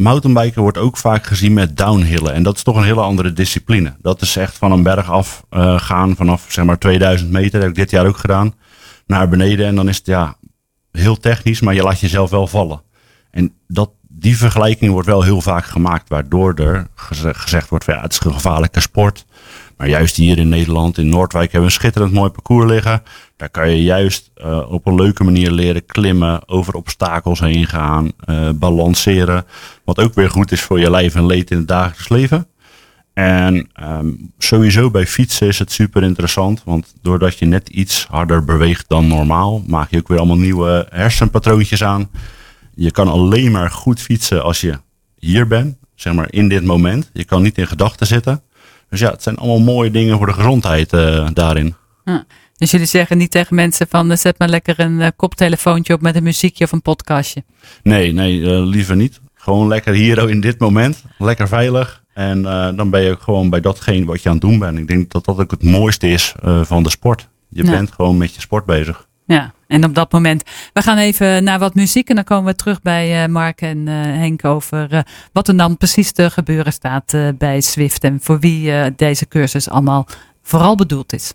mountainbiken 0.00 0.62
wordt 0.62 0.78
ook 0.78 0.96
vaak 0.96 1.26
gezien 1.26 1.52
met 1.52 1.76
downhillen 1.76 2.34
en 2.34 2.42
dat 2.42 2.56
is 2.56 2.62
toch 2.62 2.76
een 2.76 2.84
hele 2.84 3.00
andere 3.00 3.32
discipline. 3.32 3.94
Dat 4.02 4.22
is 4.22 4.36
echt 4.36 4.58
van 4.58 4.72
een 4.72 4.82
berg 4.82 5.10
af 5.10 5.44
gaan 5.76 6.16
vanaf, 6.16 6.46
zeg 6.48 6.64
maar, 6.64 6.78
2000 6.78 7.30
meter, 7.30 7.50
dat 7.50 7.60
heb 7.60 7.70
ik 7.70 7.76
dit 7.76 7.90
jaar 7.90 8.06
ook 8.06 8.16
gedaan, 8.16 8.54
naar 9.06 9.28
beneden 9.28 9.66
en 9.66 9.74
dan 9.74 9.88
is 9.88 9.96
het, 9.96 10.06
ja, 10.06 10.36
heel 10.92 11.16
technisch, 11.16 11.60
maar 11.60 11.74
je 11.74 11.82
laat 11.82 12.00
jezelf 12.00 12.30
wel 12.30 12.46
vallen. 12.46 12.82
En 13.30 13.54
dat, 13.66 13.90
die 14.08 14.36
vergelijking 14.36 14.92
wordt 14.92 15.08
wel 15.08 15.22
heel 15.22 15.40
vaak 15.40 15.64
gemaakt, 15.64 16.08
waardoor 16.08 16.54
er 16.54 16.86
gezegd 16.94 17.68
wordt: 17.68 17.84
ja, 17.84 18.00
het 18.00 18.12
is 18.12 18.20
een 18.24 18.32
gevaarlijke 18.32 18.80
sport. 18.80 19.24
Maar 19.80 19.88
juist 19.88 20.16
hier 20.16 20.38
in 20.38 20.48
Nederland, 20.48 20.98
in 20.98 21.08
Noordwijk, 21.08 21.52
hebben 21.52 21.60
we 21.60 21.74
een 21.74 21.80
schitterend 21.80 22.12
mooi 22.12 22.30
parcours 22.30 22.70
liggen. 22.70 23.02
Daar 23.36 23.50
kan 23.50 23.70
je 23.70 23.82
juist 23.82 24.30
uh, 24.36 24.72
op 24.72 24.86
een 24.86 24.94
leuke 24.94 25.24
manier 25.24 25.50
leren 25.50 25.86
klimmen, 25.86 26.48
over 26.48 26.74
obstakels 26.74 27.40
heen 27.40 27.66
gaan, 27.66 28.12
uh, 28.26 28.50
balanceren. 28.54 29.44
Wat 29.84 29.98
ook 29.98 30.14
weer 30.14 30.30
goed 30.30 30.52
is 30.52 30.60
voor 30.60 30.80
je 30.80 30.90
lijf 30.90 31.14
en 31.14 31.26
leed 31.26 31.50
in 31.50 31.56
het 31.56 31.68
dagelijks 31.68 32.08
leven. 32.08 32.46
En 33.12 33.70
um, 33.82 34.32
sowieso 34.38 34.90
bij 34.90 35.06
fietsen 35.06 35.46
is 35.46 35.58
het 35.58 35.72
super 35.72 36.02
interessant, 36.02 36.62
want 36.64 36.94
doordat 37.02 37.38
je 37.38 37.46
net 37.46 37.68
iets 37.68 38.06
harder 38.10 38.44
beweegt 38.44 38.88
dan 38.88 39.06
normaal, 39.06 39.62
maak 39.66 39.90
je 39.90 39.98
ook 39.98 40.08
weer 40.08 40.18
allemaal 40.18 40.38
nieuwe 40.38 40.86
hersenpatroontjes 40.90 41.84
aan 41.84 42.10
je 42.74 42.90
kan 42.90 43.08
alleen 43.08 43.50
maar 43.50 43.70
goed 43.70 44.00
fietsen 44.00 44.42
als 44.42 44.60
je 44.60 44.78
hier 45.18 45.46
bent, 45.46 45.76
zeg 45.94 46.14
maar 46.14 46.32
in 46.32 46.48
dit 46.48 46.64
moment. 46.64 47.10
Je 47.12 47.24
kan 47.24 47.42
niet 47.42 47.58
in 47.58 47.66
gedachten 47.66 48.06
zitten. 48.06 48.42
Dus 48.90 49.00
ja, 49.00 49.10
het 49.10 49.22
zijn 49.22 49.36
allemaal 49.36 49.60
mooie 49.74 49.90
dingen 49.90 50.16
voor 50.16 50.26
de 50.26 50.32
gezondheid 50.32 50.92
uh, 50.92 51.28
daarin. 51.32 51.74
Ja. 52.04 52.24
Dus 52.56 52.70
jullie 52.70 52.86
zeggen 52.86 53.18
niet 53.18 53.30
tegen 53.30 53.54
mensen 53.54 53.86
van 53.88 54.10
eh, 54.10 54.16
zet 54.16 54.38
maar 54.38 54.48
lekker 54.48 54.80
een 54.80 55.00
uh, 55.00 55.06
koptelefoontje 55.16 55.94
op 55.94 56.00
met 56.00 56.16
een 56.16 56.22
muziekje 56.22 56.64
of 56.64 56.72
een 56.72 56.82
podcastje? 56.82 57.44
Nee, 57.82 58.12
nee, 58.12 58.46
liever 58.60 58.96
niet. 58.96 59.20
Gewoon 59.34 59.68
lekker 59.68 59.94
hier 59.94 60.30
in 60.30 60.40
dit 60.40 60.58
moment. 60.58 61.04
Lekker 61.18 61.48
veilig. 61.48 62.02
En 62.12 62.42
dan 62.76 62.90
ben 62.90 63.02
je 63.02 63.16
gewoon 63.20 63.50
bij 63.50 63.60
datgene 63.60 64.04
wat 64.04 64.22
je 64.22 64.28
aan 64.28 64.34
het 64.34 64.44
doen 64.44 64.58
bent. 64.58 64.78
Ik 64.78 64.88
denk 64.88 65.10
dat 65.10 65.24
dat 65.24 65.38
ook 65.38 65.50
het 65.50 65.62
mooiste 65.62 66.08
is 66.08 66.34
van 66.62 66.82
de 66.82 66.90
sport. 66.90 67.28
Je 67.48 67.64
ja. 67.64 67.70
bent 67.70 67.92
gewoon 67.92 68.16
met 68.16 68.34
je 68.34 68.40
sport 68.40 68.64
bezig. 68.64 69.08
Ja, 69.34 69.52
en 69.66 69.84
op 69.84 69.94
dat 69.94 70.12
moment. 70.12 70.42
We 70.72 70.82
gaan 70.82 70.98
even 70.98 71.44
naar 71.44 71.58
wat 71.58 71.74
muziek 71.74 72.08
en 72.08 72.14
dan 72.14 72.24
komen 72.24 72.44
we 72.44 72.54
terug 72.54 72.82
bij 72.82 73.22
uh, 73.22 73.28
Mark 73.28 73.60
en 73.60 73.78
uh, 73.78 73.94
Henk 73.94 74.44
over 74.44 74.92
uh, 74.92 75.00
wat 75.32 75.48
er 75.48 75.56
dan 75.56 75.76
precies 75.76 76.12
te 76.12 76.30
gebeuren 76.30 76.72
staat 76.72 77.14
bij 77.38 77.60
Swift 77.60 78.04
en 78.04 78.18
voor 78.22 78.38
wie 78.38 78.94
deze 78.94 79.28
cursus 79.28 79.68
allemaal 79.68 80.06
vooral 80.42 80.76
bedoeld 80.76 81.12
is. 81.12 81.32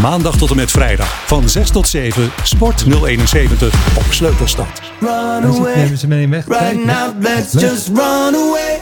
Maandag 0.00 0.36
tot 0.36 0.50
en 0.50 0.56
met 0.56 0.70
vrijdag 0.70 1.26
van 1.26 1.48
6 1.48 1.70
tot 1.70 1.88
7 1.88 2.30
Sport 2.42 2.84
071 3.04 3.96
op 3.96 4.12
Sleutelstad. 4.12 4.80
Run 5.00 5.10
away, 5.10 5.76
nemen 5.76 5.98
ze 5.98 6.06
mee 6.06 6.28
weg. 6.28 6.46
Right 6.46 6.84
now, 6.84 7.22
let's 7.22 7.52
just 7.52 7.88
run 7.88 8.34
away. 8.34 8.80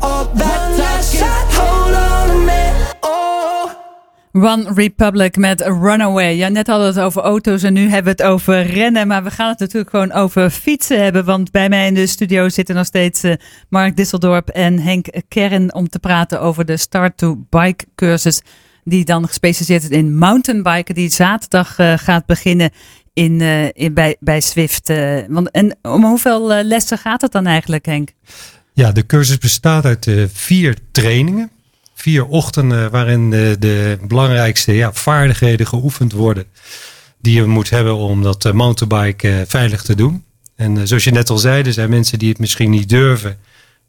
All 0.00 0.26
that 0.36 1.71
One 4.32 4.72
Republic 4.74 5.36
met 5.36 5.60
Runaway. 5.60 6.34
Ja, 6.34 6.48
net 6.48 6.66
hadden 6.66 6.92
we 6.92 6.94
het 6.94 7.04
over 7.06 7.22
auto's 7.22 7.62
en 7.62 7.72
nu 7.72 7.88
hebben 7.88 8.16
we 8.16 8.22
het 8.22 8.32
over 8.32 8.66
rennen. 8.66 9.06
Maar 9.06 9.24
we 9.24 9.30
gaan 9.30 9.48
het 9.48 9.58
natuurlijk 9.58 9.90
gewoon 9.90 10.12
over 10.12 10.50
fietsen 10.50 11.02
hebben. 11.02 11.24
Want 11.24 11.50
bij 11.50 11.68
mij 11.68 11.86
in 11.86 11.94
de 11.94 12.06
studio 12.06 12.48
zitten 12.48 12.74
nog 12.74 12.86
steeds 12.86 13.24
uh, 13.24 13.32
Mark 13.68 13.96
Disseldorp 13.96 14.48
en 14.48 14.78
Henk 14.78 15.06
Kern 15.28 15.74
om 15.74 15.88
te 15.88 15.98
praten 15.98 16.40
over 16.40 16.64
de 16.64 16.76
Start 16.76 17.16
to 17.16 17.44
Bike 17.50 17.84
cursus. 17.94 18.42
Die 18.84 19.04
dan 19.04 19.26
gespecialiseerd 19.26 19.82
is 19.82 19.98
in 19.98 20.18
mountainbiken. 20.18 20.94
Die 20.94 21.10
zaterdag 21.10 21.78
uh, 21.78 21.92
gaat 21.96 22.26
beginnen 22.26 22.70
in, 23.12 23.40
in, 23.74 23.94
bij, 23.94 24.16
bij 24.20 24.40
Swift. 24.40 24.92
want, 25.28 25.50
en 25.50 25.76
om 25.82 26.04
hoeveel 26.04 26.62
lessen 26.62 26.98
gaat 26.98 27.20
het 27.20 27.32
dan 27.32 27.46
eigenlijk, 27.46 27.86
Henk? 27.86 28.10
Ja, 28.72 28.92
de 28.92 29.06
cursus 29.06 29.38
bestaat 29.38 29.84
uit 29.84 30.10
vier 30.32 30.76
trainingen 30.92 31.50
vier 31.94 32.26
ochtenden 32.26 32.90
waarin 32.90 33.30
de, 33.30 33.56
de 33.58 33.98
belangrijkste 34.06 34.72
ja, 34.74 34.92
vaardigheden 34.92 35.66
geoefend 35.66 36.12
worden. 36.12 36.44
Die 37.20 37.34
je 37.34 37.44
moet 37.44 37.70
hebben 37.70 37.96
om 37.96 38.22
dat 38.22 38.44
uh, 38.44 38.52
mountainbike 38.52 39.28
uh, 39.28 39.40
veilig 39.46 39.82
te 39.82 39.94
doen. 39.94 40.24
En 40.56 40.76
uh, 40.76 40.82
zoals 40.84 41.04
je 41.04 41.10
net 41.10 41.30
al 41.30 41.38
zei, 41.38 41.62
er 41.62 41.72
zijn 41.72 41.90
mensen 41.90 42.18
die 42.18 42.28
het 42.28 42.38
misschien 42.38 42.70
niet 42.70 42.88
durven. 42.88 43.38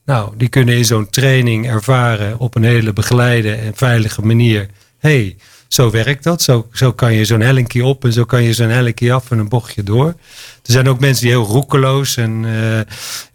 Nou, 0.06 0.34
die 0.38 0.48
kunnen 0.48 0.76
in 0.78 0.86
zo'n 0.86 1.10
training 1.10 1.68
ervaren 1.68 2.40
op 2.40 2.56
een 2.56 2.64
hele 2.64 2.94
begeleide 2.94 3.54
en 3.54 3.76
veilige 3.76 4.22
manier. 4.22 4.68
hey, 5.00 5.36
zo 5.74 5.90
werkt 5.90 6.24
dat. 6.24 6.42
Zo, 6.42 6.68
zo 6.72 6.92
kan 6.92 7.14
je 7.14 7.26
zo'n 7.26 7.42
hellinkje 7.42 7.86
op 7.86 8.06
en 8.06 8.14
zo 8.14 8.24
kan 8.26 8.44
je 8.44 8.54
zo'n 8.54 8.70
hellinkje 8.70 9.14
af 9.14 9.32
en 9.32 9.40
een 9.40 9.50
bochtje 9.50 9.84
door. 9.84 10.08
Er 10.08 10.72
zijn 10.72 10.90
ook 10.90 11.00
mensen 11.00 11.24
die 11.24 11.32
heel 11.32 11.46
roekeloos 11.46 12.18
en 12.18 12.44
uh, 12.44 12.80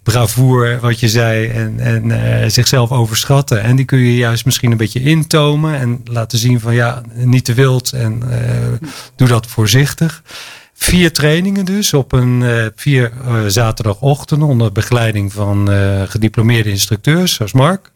bravoer, 0.02 0.78
wat 0.80 1.00
je 1.00 1.08
zei, 1.08 1.48
en, 1.48 1.80
en 1.80 2.04
uh, 2.04 2.48
zichzelf 2.48 2.90
overschatten. 2.90 3.62
En 3.62 3.76
die 3.76 3.84
kun 3.84 3.98
je 3.98 4.16
juist 4.16 4.44
misschien 4.44 4.70
een 4.70 4.76
beetje 4.76 5.00
intomen 5.00 5.78
en 5.78 6.00
laten 6.04 6.38
zien 6.38 6.60
van 6.60 6.74
ja, 6.74 7.02
niet 7.14 7.44
te 7.44 7.54
wild 7.54 7.92
en 7.92 8.22
uh, 8.24 8.88
doe 9.16 9.28
dat 9.28 9.46
voorzichtig. 9.46 10.22
Vier 10.74 11.12
trainingen 11.12 11.64
dus 11.64 11.94
op 11.94 12.12
een 12.12 12.70
vier 12.76 13.12
zaterdagochtenden 13.46 14.48
onder 14.48 14.72
begeleiding 14.72 15.32
van 15.32 15.68
gediplomeerde 16.08 16.70
instructeurs 16.70 17.34
zoals 17.34 17.52
Mark. 17.52 17.90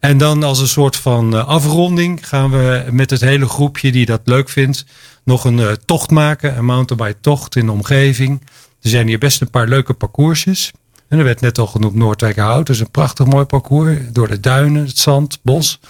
En 0.00 0.18
dan 0.18 0.42
als 0.42 0.58
een 0.58 0.68
soort 0.68 0.96
van 0.96 1.34
uh, 1.34 1.46
afronding 1.46 2.28
gaan 2.28 2.50
we 2.50 2.84
met 2.90 3.10
het 3.10 3.20
hele 3.20 3.46
groepje 3.46 3.92
die 3.92 4.06
dat 4.06 4.20
leuk 4.24 4.48
vindt 4.48 4.84
nog 5.24 5.44
een 5.44 5.58
uh, 5.58 5.72
tocht 5.84 6.10
maken. 6.10 6.56
Een 6.56 6.64
mountainbike 6.64 7.20
tocht 7.20 7.56
in 7.56 7.66
de 7.66 7.72
omgeving. 7.72 8.40
Er 8.82 8.90
zijn 8.90 9.06
hier 9.06 9.18
best 9.18 9.40
een 9.40 9.50
paar 9.50 9.68
leuke 9.68 9.92
parcoursjes. 9.92 10.72
En 11.08 11.18
er 11.18 11.24
werd 11.24 11.40
net 11.40 11.58
al 11.58 11.66
genoemd 11.66 11.94
Noordwijkerhout. 11.94 12.66
Dat 12.66 12.76
is 12.76 12.80
een 12.80 12.90
prachtig 12.90 13.26
mooi 13.26 13.44
parcours. 13.44 13.98
Door 14.12 14.28
de 14.28 14.40
duinen, 14.40 14.86
het 14.86 14.98
zand, 14.98 15.38
bos. 15.42 15.80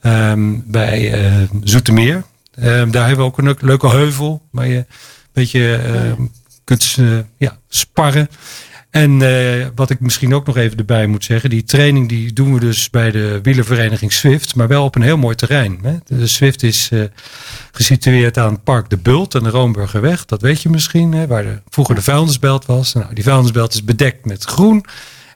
Ehm, 0.00 0.58
bij 0.64 1.24
uh, 1.24 1.48
Zoetermeer. 1.62 2.24
Um, 2.58 2.90
daar 2.90 3.06
hebben 3.06 3.24
we 3.24 3.30
ook 3.30 3.38
een 3.38 3.56
leuke 3.60 3.88
heuvel. 3.88 4.42
Waar 4.50 4.66
je 4.66 4.76
een 4.76 4.86
beetje 5.32 5.80
uh, 6.18 6.26
kunt 6.64 6.98
ja, 7.36 7.58
sparren. 7.68 8.28
En 8.94 9.20
uh, 9.20 9.66
wat 9.74 9.90
ik 9.90 10.00
misschien 10.00 10.34
ook 10.34 10.46
nog 10.46 10.56
even 10.56 10.78
erbij 10.78 11.06
moet 11.06 11.24
zeggen. 11.24 11.50
Die 11.50 11.64
training 11.64 12.08
die 12.08 12.32
doen 12.32 12.54
we 12.54 12.60
dus 12.60 12.90
bij 12.90 13.10
de 13.10 13.38
wielervereniging 13.42 14.12
Swift. 14.12 14.54
Maar 14.54 14.68
wel 14.68 14.84
op 14.84 14.94
een 14.94 15.02
heel 15.02 15.16
mooi 15.16 15.34
terrein. 15.34 15.78
Hè? 15.82 15.96
De 16.06 16.26
Swift 16.26 16.62
is 16.62 16.90
uh, 16.92 17.04
gesitueerd 17.72 18.38
aan 18.38 18.62
park 18.62 18.90
De 18.90 18.96
Bult 18.96 19.34
en 19.34 19.42
de 19.42 19.50
Roomburgerweg. 19.50 20.24
Dat 20.24 20.42
weet 20.42 20.62
je 20.62 20.68
misschien. 20.68 21.12
Hè? 21.12 21.26
Waar 21.26 21.42
de, 21.42 21.60
vroeger 21.68 21.94
de 21.94 22.02
vuilnisbelt 22.02 22.66
was. 22.66 22.92
Nou, 22.92 23.14
die 23.14 23.24
vuilnisbelt 23.24 23.74
is 23.74 23.84
bedekt 23.84 24.24
met 24.24 24.44
groen. 24.44 24.84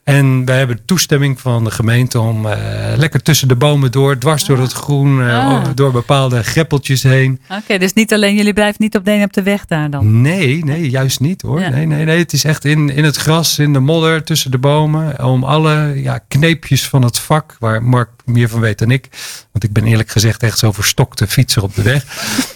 En 0.09 0.45
wij 0.45 0.57
hebben 0.57 0.79
toestemming 0.85 1.39
van 1.39 1.63
de 1.63 1.71
gemeente 1.71 2.19
om 2.19 2.45
uh, 2.45 2.53
lekker 2.95 3.21
tussen 3.21 3.47
de 3.47 3.55
bomen 3.55 3.91
door, 3.91 4.17
dwars 4.17 4.45
door 4.45 4.59
het 4.59 4.71
groen, 4.71 5.19
uh, 5.19 5.47
ah. 5.47 5.63
door 5.75 5.91
bepaalde 5.91 6.43
greppeltjes 6.43 7.03
heen. 7.03 7.39
Oké, 7.49 7.59
okay, 7.61 7.77
dus 7.77 7.93
niet 7.93 8.13
alleen, 8.13 8.35
jullie 8.35 8.53
blijven 8.53 8.83
niet 8.83 8.95
op 8.95 9.05
de, 9.05 9.21
op 9.23 9.33
de 9.33 9.43
weg 9.43 9.65
daar 9.65 9.89
dan? 9.89 10.21
Nee, 10.21 10.63
nee, 10.63 10.89
juist 10.89 11.19
niet 11.19 11.41
hoor. 11.41 11.59
Ja. 11.59 11.69
Nee, 11.69 11.85
nee, 11.85 12.05
nee, 12.05 12.17
het 12.17 12.33
is 12.33 12.43
echt 12.43 12.65
in, 12.65 12.89
in 12.89 13.03
het 13.03 13.15
gras, 13.15 13.59
in 13.59 13.73
de 13.73 13.79
modder, 13.79 14.23
tussen 14.23 14.51
de 14.51 14.57
bomen. 14.57 15.25
Om 15.25 15.43
alle 15.43 15.91
ja, 15.95 16.19
kneepjes 16.27 16.87
van 16.87 17.03
het 17.03 17.19
vak, 17.19 17.55
waar 17.59 17.83
Mark 17.83 18.09
meer 18.29 18.49
van 18.49 18.59
weet 18.59 18.79
dan 18.79 18.91
ik. 18.91 19.07
Want 19.51 19.63
ik 19.63 19.73
ben 19.73 19.83
eerlijk 19.83 20.09
gezegd 20.09 20.43
echt 20.43 20.57
zo 20.57 20.71
verstokte 20.71 21.27
fietser 21.27 21.63
op 21.63 21.75
de 21.75 21.81
weg. 21.81 22.05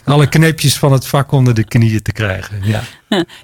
alle 0.03 0.29
kneepjes 0.29 0.77
van 0.77 0.91
het 0.91 1.07
vak 1.07 1.31
onder 1.31 1.53
de 1.53 1.63
knieën 1.63 2.01
te 2.01 2.11
krijgen. 2.11 2.59
Ja. 2.63 2.81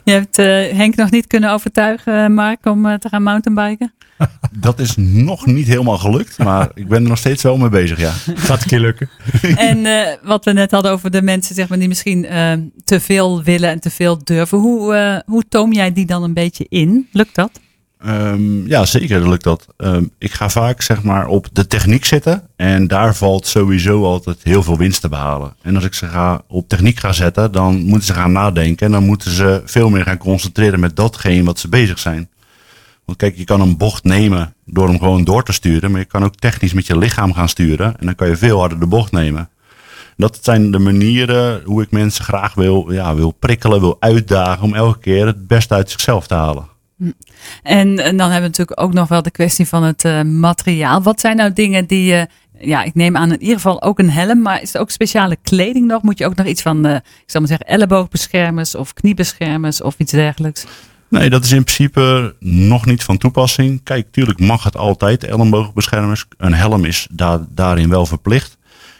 Je 0.04 0.12
hebt 0.12 0.40
uh, 0.40 0.46
Henk 0.78 0.96
nog 0.96 1.12
niet 1.12 1.28
kunnen 1.28 1.52
overtuigen, 1.52 2.34
Mark, 2.34 2.66
om 2.66 2.86
uh, 2.86 2.94
te 2.94 3.10
gaan 3.10 3.24
mountainbiken? 3.24 3.94
Dat 4.52 4.80
is 4.80 4.94
nog 4.98 5.46
niet 5.46 5.68
helemaal 5.68 5.98
gelukt, 5.98 6.38
maar 6.38 6.70
ik 6.74 6.88
ben 6.88 7.04
er 7.04 7.10
nog 7.10 7.18
steeds 7.18 7.44
wel 7.44 7.58
mee 7.58 7.70
bezig, 7.70 8.00
ja. 8.00 8.12
Gaat 8.48 8.62
een 8.62 8.68
keer 8.68 8.80
lukken. 8.80 9.10
En 9.56 9.78
uh, 9.78 10.08
wat 10.24 10.46
we 10.46 10.52
net 10.52 10.72
hadden 10.72 10.92
over 10.92 11.12
de 11.12 11.22
mensen 11.22 11.56
zeg 11.56 11.68
maar, 11.68 11.80
die 11.80 11.88
misschien 11.88 12.28
te 12.84 13.00
veel 13.00 13.44
willen 13.44 13.70
en 13.70 13.80
te 13.80 13.90
veel 13.90 14.24
durven. 14.24 14.58
Hoe, 14.58 15.24
hoe 15.26 15.44
toom 15.50 15.74
jij 15.74 15.94
die 15.94 16.06
dan 16.06 16.24
een 16.24 16.34
beetje 16.34 16.66
in? 16.70 17.08
Lukt 17.12 17.36
dat? 17.36 17.60
Um, 18.06 18.68
ja, 18.68 18.86
zeker 18.86 19.30
lukt 19.30 19.44
dat. 19.44 19.68
Um, 19.78 20.12
ik 20.18 20.34
ga 20.34 20.50
vaak 20.50 20.82
zeg 20.82 21.04
maar 21.04 21.28
op 21.28 21.48
de 21.52 21.68
techniek 21.68 22.06
zitten 22.06 22.44
en 22.56 22.88
daar 22.88 23.16
valt 23.16 23.48
sowieso 23.48 24.04
altijd 24.04 24.38
heel 24.44 24.64
veel 24.64 24.78
winst 24.78 25.02
te 25.02 25.10
behalen. 25.10 25.56
En 25.62 25.76
als 25.76 25.84
ik 25.84 25.94
ze 25.94 26.08
ga 26.08 26.42
op 26.48 26.68
techniek 26.68 27.00
ga 27.00 27.12
zetten, 27.12 27.52
dan 27.52 27.82
moeten 27.82 28.08
ze 28.08 28.14
gaan 28.14 28.32
nadenken 28.32 28.86
en 28.86 28.92
dan 28.92 29.06
moeten 29.06 29.32
ze 29.32 29.62
veel 29.66 29.90
meer 29.90 30.04
gaan 30.04 30.18
concentreren 30.18 30.80
met 30.80 30.96
datgene 30.96 31.44
wat 31.44 31.60
ze 31.60 31.68
bezig 31.68 32.00
zijn. 32.00 32.30
Want 33.06 33.18
kijk, 33.18 33.38
je 33.38 33.44
kan 33.44 33.62
een 33.62 33.78
bocht 33.78 34.04
nemen 34.04 34.54
door 34.66 34.88
hem 34.88 35.00
gewoon 35.00 35.24
door 35.24 35.44
te 35.44 35.54
sturen, 35.54 35.92
maar 35.92 36.00
je 36.00 36.06
kan 36.06 36.24
ook 36.24 36.36
technisch 36.36 36.74
met 36.74 36.88
je 36.88 36.98
lichaam 36.98 37.34
gaan 37.34 37.50
sturen 37.50 38.00
en 38.00 38.06
dan 38.06 38.16
kan 38.16 38.28
je 38.28 38.38
veel 38.38 38.60
harder 38.60 38.80
de 38.80 38.88
bocht 38.88 39.12
nemen. 39.12 39.50
Dat 40.18 40.40
zijn 40.42 40.72
de 40.72 40.80
manieren 40.80 41.62
hoe 41.66 41.82
ik 41.82 41.92
mensen 41.92 42.24
graag 42.24 42.54
wil, 42.54 42.92
ja, 42.92 43.16
wil 43.16 43.32
prikkelen, 43.32 43.80
wil 43.80 43.98
uitdagen 44.00 44.64
om 44.64 44.76
elke 44.76 45.00
keer 45.00 45.26
het 45.26 45.48
beste 45.48 45.74
uit 45.74 45.90
zichzelf 45.90 46.28
te 46.28 46.34
halen. 46.34 46.78
En, 47.64 47.96
dan 47.96 48.06
hebben 48.06 48.36
we 48.36 48.40
natuurlijk 48.40 48.82
ook 48.82 48.94
nog 48.94 49.08
wel 49.08 49.22
de 49.22 49.32
kwestie 49.32 49.68
van 49.68 49.84
het 49.84 50.04
uh, 50.04 50.22
materiaal. 50.22 51.02
Wat 51.02 51.20
zijn 51.20 51.36
nou 51.36 51.54
dingen 51.54 51.86
die 51.86 52.06
je, 52.06 52.28
ja, 52.60 52.84
ik 52.84 52.96
neem 52.96 53.18
aan 53.18 53.32
in 53.32 53.42
ieder 53.42 53.56
geval 53.56 53.82
ook 53.82 54.00
een 54.00 54.10
helm, 54.10 54.42
maar 54.42 54.62
is 54.62 54.74
er 54.74 54.82
ook 54.82 54.92
speciale 54.92 55.38
kleding 55.42 55.88
nog? 55.88 56.02
Moet 56.02 56.18
je 56.18 56.26
ook 56.26 56.36
nog 56.36 56.46
iets 56.46 56.62
van, 56.62 56.88
uh, 56.88 56.96
ik 56.96 57.24
zal 57.26 57.40
maar 57.40 57.50
zeggen, 57.50 57.68
elleboogbeschermers 57.68 58.76
of 58.76 58.94
kniebeschermers 58.94 59.82
of 59.82 59.96
iets 59.98 60.12
dergelijks? 60.12 60.66
Nee, 61.10 61.30
dat 61.30 61.44
is 61.44 61.52
in 61.52 61.64
principe 61.64 62.36
nog 62.40 62.86
niet 62.86 63.04
van 63.04 63.18
toepassing. 63.18 63.84
Kijk, 63.84 64.12
tuurlijk 64.12 64.40
mag 64.40 64.64
het 64.64 64.78
altijd, 64.78 65.24
elleboogbeschermers. 65.24 66.26
Een 66.38 66.54
helm 66.54 66.86
is 66.86 67.08
daar, 67.12 67.40
daarin 67.50 67.90
wel 67.90 68.06
verplicht. 68.06 68.58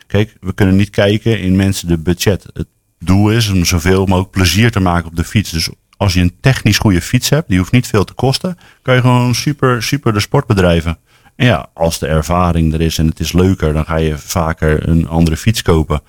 Kijk, 0.08 0.38
we 0.42 0.54
kunnen 0.54 0.76
niet 0.76 0.90
kijken 0.90 1.40
in 1.40 1.56
mensen 1.56 1.88
de 1.88 1.98
budget. 1.98 2.46
Het 2.54 2.68
doel 3.00 3.32
is 3.32 3.50
om 3.50 3.66
zoveel 3.66 4.06
mogelijk 4.06 4.32
plezier 4.32 4.72
te 4.72 4.80
maken 4.80 5.08
op 5.08 5.16
de 5.16 5.24
fiets. 5.24 5.52
Dus 5.52 5.70
als 6.00 6.14
je 6.14 6.22
een 6.22 6.36
technisch 6.42 6.78
goede 6.78 7.02
fiets 7.02 7.30
hebt, 7.30 7.50
die 7.50 7.58
hoeft 7.58 7.72
niet 7.72 7.88
veel 7.88 8.04
te 8.04 8.14
kosten, 8.14 8.58
kan 8.82 8.96
je 8.96 9.02
gewoon 9.02 9.36
super, 9.36 9.84
super 9.84 10.14
de 10.14 10.20
sport 10.20 10.48
bedrijven. 10.48 10.98
En 11.36 11.46
ja, 11.46 11.70
als 11.74 12.00
de 12.00 12.08
ervaring 12.08 12.74
er 12.74 12.82
is 12.82 12.98
en 12.98 13.08
het 13.08 13.20
is 13.20 13.32
leuker, 13.32 13.74
dan 13.74 13.86
ga 13.86 13.96
je 13.96 14.18
vaker 14.18 14.88
een 14.90 15.08
andere 15.08 15.38
fiets 15.38 15.62
kopen. 15.62 16.02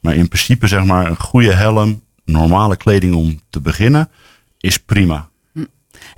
Maar 0.00 0.14
in 0.14 0.28
principe 0.28 0.66
zeg 0.66 0.84
maar 0.84 1.06
een 1.06 1.20
goede 1.20 1.52
helm, 1.52 2.02
normale 2.24 2.76
kleding 2.76 3.14
om 3.14 3.40
te 3.50 3.60
beginnen, 3.60 4.08
is 4.60 4.78
prima. 4.78 5.28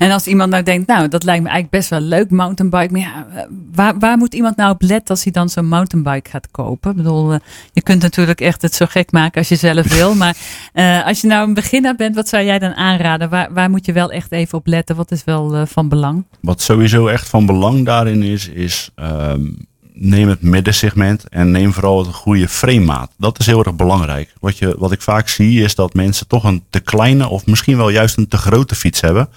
En 0.00 0.10
als 0.10 0.26
iemand 0.26 0.50
nou 0.50 0.62
denkt, 0.62 0.86
nou, 0.86 1.08
dat 1.08 1.24
lijkt 1.24 1.42
me 1.42 1.48
eigenlijk 1.48 1.76
best 1.78 1.90
wel 1.90 2.00
leuk, 2.00 2.30
mountainbike. 2.30 2.92
Maar 2.92 3.00
ja, 3.00 3.26
eh, 3.34 3.42
waar, 3.72 3.98
waar 3.98 4.18
moet 4.18 4.34
iemand 4.34 4.56
nou 4.56 4.72
op 4.72 4.82
letten 4.82 5.08
als 5.08 5.22
hij 5.22 5.32
dan 5.32 5.48
zo'n 5.48 5.66
mountainbike 5.66 6.30
gaat 6.30 6.48
kopen? 6.50 6.90
Ik 6.90 6.96
bedoel, 6.96 7.32
uh, 7.32 7.38
je 7.72 7.82
kunt 7.82 8.02
natuurlijk 8.02 8.40
echt 8.40 8.62
het 8.62 8.74
zo 8.74 8.86
gek 8.88 9.12
maken 9.12 9.38
als 9.38 9.48
je 9.48 9.56
zelf 9.56 9.88
wil. 9.98 10.14
maar 10.14 10.36
uh, 10.74 11.06
als 11.06 11.20
je 11.20 11.26
nou 11.26 11.48
een 11.48 11.54
beginner 11.54 11.96
bent, 11.96 12.14
wat 12.14 12.28
zou 12.28 12.44
jij 12.44 12.58
dan 12.58 12.74
aanraden? 12.74 13.28
Waar, 13.28 13.52
waar 13.52 13.70
moet 13.70 13.86
je 13.86 13.92
wel 13.92 14.10
echt 14.10 14.32
even 14.32 14.58
op 14.58 14.66
letten? 14.66 14.96
Wat 14.96 15.10
is 15.10 15.24
wel 15.24 15.66
van 15.66 15.88
belang? 15.88 16.24
Wat 16.40 16.60
sowieso 16.60 17.06
echt 17.06 17.28
van 17.28 17.46
belang 17.46 17.84
daarin 17.84 18.22
is, 18.22 18.48
is 18.48 18.90
um, 18.96 19.68
neem 19.92 20.28
het 20.28 20.42
middensegment 20.42 21.28
en 21.28 21.50
neem 21.50 21.72
vooral 21.72 22.06
een 22.06 22.12
goede 22.12 22.48
framemaat. 22.48 23.10
Dat 23.18 23.38
is 23.38 23.46
heel 23.46 23.64
erg 23.64 23.76
belangrijk. 23.76 24.32
Wat, 24.40 24.58
je, 24.58 24.74
wat 24.78 24.92
ik 24.92 25.02
vaak 25.02 25.28
zie 25.28 25.62
is 25.62 25.74
dat 25.74 25.94
mensen 25.94 26.26
toch 26.26 26.44
een 26.44 26.62
te 26.70 26.80
kleine 26.80 27.28
of 27.28 27.46
misschien 27.46 27.76
wel 27.76 27.88
juist 27.88 28.16
een 28.16 28.28
te 28.28 28.36
grote 28.36 28.74
fiets 28.74 29.00
hebben. 29.00 29.28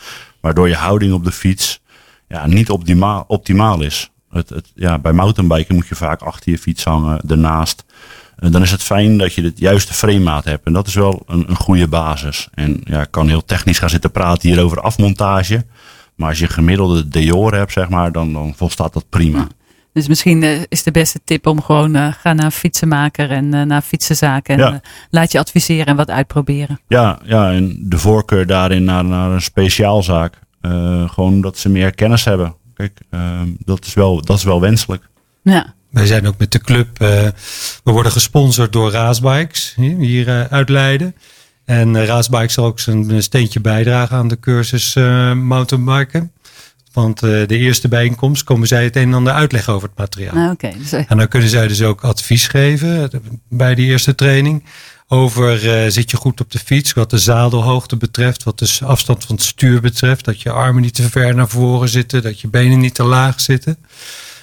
Waardoor 0.44 0.70
je 0.70 0.76
houding 0.76 1.14
op 1.14 1.24
de 1.24 1.32
fiets 1.32 1.82
ja, 2.28 2.48
niet 2.48 2.70
optimaal, 2.70 3.24
optimaal 3.28 3.82
is. 3.82 4.12
Het, 4.30 4.50
het, 4.50 4.72
ja, 4.76 5.00
bij 5.00 5.14
mountainbiken 5.14 5.76
moet 5.76 5.88
je 5.88 5.96
vaak 5.96 6.22
achter 6.22 6.52
je 6.52 6.58
fiets 6.58 6.84
hangen. 6.84 7.22
En 8.36 8.52
dan 8.52 8.62
is 8.62 8.72
het 8.72 8.84
fijn 8.84 9.18
dat 9.18 9.34
je 9.34 9.42
de 9.42 9.52
juiste 9.56 9.94
framemaat 9.94 10.44
hebt. 10.44 10.66
En 10.66 10.74
dat 10.74 10.88
is 10.88 10.94
wel 10.94 11.24
een, 11.28 11.50
een 11.50 11.56
goede 11.56 11.88
basis. 11.88 12.48
En 12.54 12.82
ja, 12.84 13.02
ik 13.02 13.12
kan 13.12 13.28
heel 13.28 13.46
technisch 13.46 13.80
gaan 13.80 13.90
zitten 13.90 14.12
praten 14.12 14.50
hier 14.50 14.64
over 14.64 14.82
afmontage. 14.82 15.66
Maar 16.16 16.30
als 16.30 16.40
je 16.40 16.48
gemiddelde 16.48 17.08
Dior 17.08 17.56
hebt, 17.56 17.72
zeg 17.72 17.90
maar, 17.90 18.12
dan, 18.12 18.34
dan 18.34 18.54
volstaat 18.56 18.94
dat 18.94 19.10
prima. 19.10 19.48
Dus 19.94 20.08
misschien 20.08 20.42
uh, 20.42 20.62
is 20.68 20.84
de 20.84 20.92
beste 20.92 21.20
tip 21.24 21.48
om 21.48 21.62
gewoon 21.62 21.96
uh, 21.96 22.14
ga 22.14 22.34
naar 22.34 22.46
een 22.46 22.52
fietsenmaker 22.52 23.32
en 23.32 23.56
uh, 23.56 23.62
naar 23.62 23.82
fietsenzaken. 23.82 24.56
En 24.56 24.60
ja. 24.60 24.82
laat 25.10 25.32
je 25.32 25.40
adviseren 25.40 25.86
en 25.86 25.96
wat 25.96 26.10
uitproberen. 26.10 26.80
Ja, 26.88 27.20
ja 27.24 27.52
en 27.52 27.78
de 27.80 27.98
voorkeur 27.98 28.48
daarin 28.48 28.84
naar, 28.84 29.06
naar 29.06 29.32
een 29.32 29.42
speciaalzaak. 29.42 30.40
gewoon 31.08 31.42
dat 31.42 31.58
ze 31.58 31.70
meer 31.70 31.96
kennis 31.96 32.26
hebben. 32.26 32.56
Kijk, 32.74 33.00
ehm, 33.10 33.48
dat, 33.58 33.86
is 33.86 33.94
wel, 33.94 34.22
dat 34.22 34.38
is 34.38 34.44
wel 34.44 34.62
wenselijk. 34.62 35.10
Ja. 35.42 35.74
Wij 35.90 36.06
zijn 36.06 36.28
ook 36.28 36.38
met 36.38 36.52
de 36.52 36.60
club, 36.60 36.98
we 36.98 37.34
worden 37.84 38.12
gesponsord 38.12 38.74
door 38.74 38.92
Raasbikes 38.92 39.76
hier 39.78 40.48
uit 40.50 40.70
Leiden. 40.70 41.16
En 41.66 42.06
Raasbikes 42.06 42.54
zal 42.54 42.66
ook 42.66 42.80
zijn 42.80 43.24
steentje 43.24 43.60
bijdragen 43.60 44.18
aan 44.18 44.28
de 44.28 44.40
cursus 44.40 44.94
mountainbiken. 45.36 46.32
Want 46.94 47.24
uh, 47.24 47.48
de 47.48 47.58
eerste 47.58 47.88
bijeenkomst 47.88 48.44
komen 48.44 48.68
zij 48.68 48.84
het 48.84 48.96
een 48.96 49.08
en 49.08 49.14
ander 49.14 49.34
uitleggen 49.34 49.74
over 49.74 49.88
het 49.88 49.98
materiaal. 49.98 50.46
Ah, 50.46 50.52
okay. 50.52 50.76
dus, 50.78 50.92
En 50.92 51.18
dan 51.18 51.28
kunnen 51.28 51.50
zij 51.50 51.68
dus 51.68 51.82
ook 51.82 52.02
advies 52.02 52.48
geven 52.48 53.10
bij 53.50 53.76
die 53.76 53.88
eerste 53.88 54.16
training. 54.16 54.64
Over 55.08 55.84
uh, 55.86 55.92
zit 55.92 56.12
je 56.12 56.18
goed 56.18 56.42
op 56.42 56.52
de 56.52 56.60
fiets, 56.60 56.94
wat 56.94 57.10
de 57.10 57.18
zadelhoogte 57.18 57.98
betreft, 57.98 58.44
wat 58.44 58.60
de 58.60 58.80
afstand 58.84 59.26
van 59.26 59.36
het 59.36 59.44
stuur 59.44 59.82
betreft. 59.82 60.26
Dat 60.26 60.42
je 60.42 60.52
armen 60.52 60.82
niet 60.82 60.96
te 60.96 61.10
ver 61.10 61.36
naar 61.36 61.48
voren 61.48 61.90
zitten, 61.90 62.22
dat 62.22 62.42
je 62.42 62.48
benen 62.48 62.80
niet 62.80 62.96
te 62.96 63.04
laag 63.04 63.42
zitten. 63.42 63.78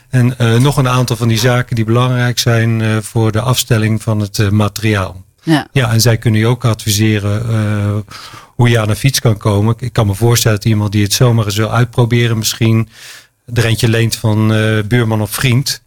En 0.09 0.35
uh, 0.41 0.57
nog 0.57 0.77
een 0.77 0.89
aantal 0.89 1.17
van 1.17 1.29
die 1.29 1.39
zaken 1.39 1.77
die 1.77 1.85
belangrijk 1.85 2.39
zijn 2.39 3.03
voor 3.03 3.33
de 3.33 3.41
afstelling 3.41 4.03
van 4.03 4.21
het 4.21 4.51
materiaal. 4.51 5.25
Ja. 5.43 5.69
ja, 5.73 5.93
en 5.93 6.01
zij 6.01 6.17
kunnen 6.17 6.41
je 6.41 6.47
ook 6.47 6.65
adviseren 6.65 8.05
hoe 8.61 8.69
je 8.69 8.81
aan 8.81 8.89
een 8.89 8.97
fiets 8.97 9.21
kan 9.21 9.37
komen. 9.37 9.75
Ik 9.79 9.93
kan 9.93 10.07
me 10.07 10.15
voorstellen 10.15 10.57
dat 10.57 10.67
iemand 10.67 10.93
die 10.93 11.03
het 11.03 11.13
zomaar 11.13 11.45
eens 11.45 11.57
wil 11.57 11.73
uitproberen, 11.73 12.39
misschien 12.39 12.89
er 13.55 13.65
eentje 13.65 13.89
leent 13.89 14.17
van 14.17 14.53
uh, 14.53 14.83
buurman 14.83 15.23
of 15.23 15.31
vriend. 15.31 15.83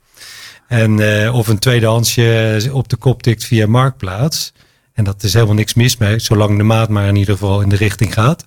En, 0.67 0.97
uh, 0.97 1.35
of 1.35 1.47
een 1.47 1.59
tweedehandsje 1.59 2.69
op 2.71 2.89
de 2.89 2.95
kop 2.95 3.23
tikt 3.23 3.43
via 3.43 3.67
Marktplaats. 3.67 4.53
En 4.93 5.03
dat 5.03 5.23
is 5.23 5.33
helemaal 5.33 5.55
niks 5.55 5.73
mis 5.73 5.97
mee, 5.97 6.19
zolang 6.19 6.57
de 6.57 6.63
maat 6.63 6.89
maar 6.89 7.07
in 7.07 7.15
ieder 7.15 7.33
geval 7.33 7.61
in 7.61 7.69
de 7.69 7.75
richting 7.75 8.13
gaat. 8.13 8.45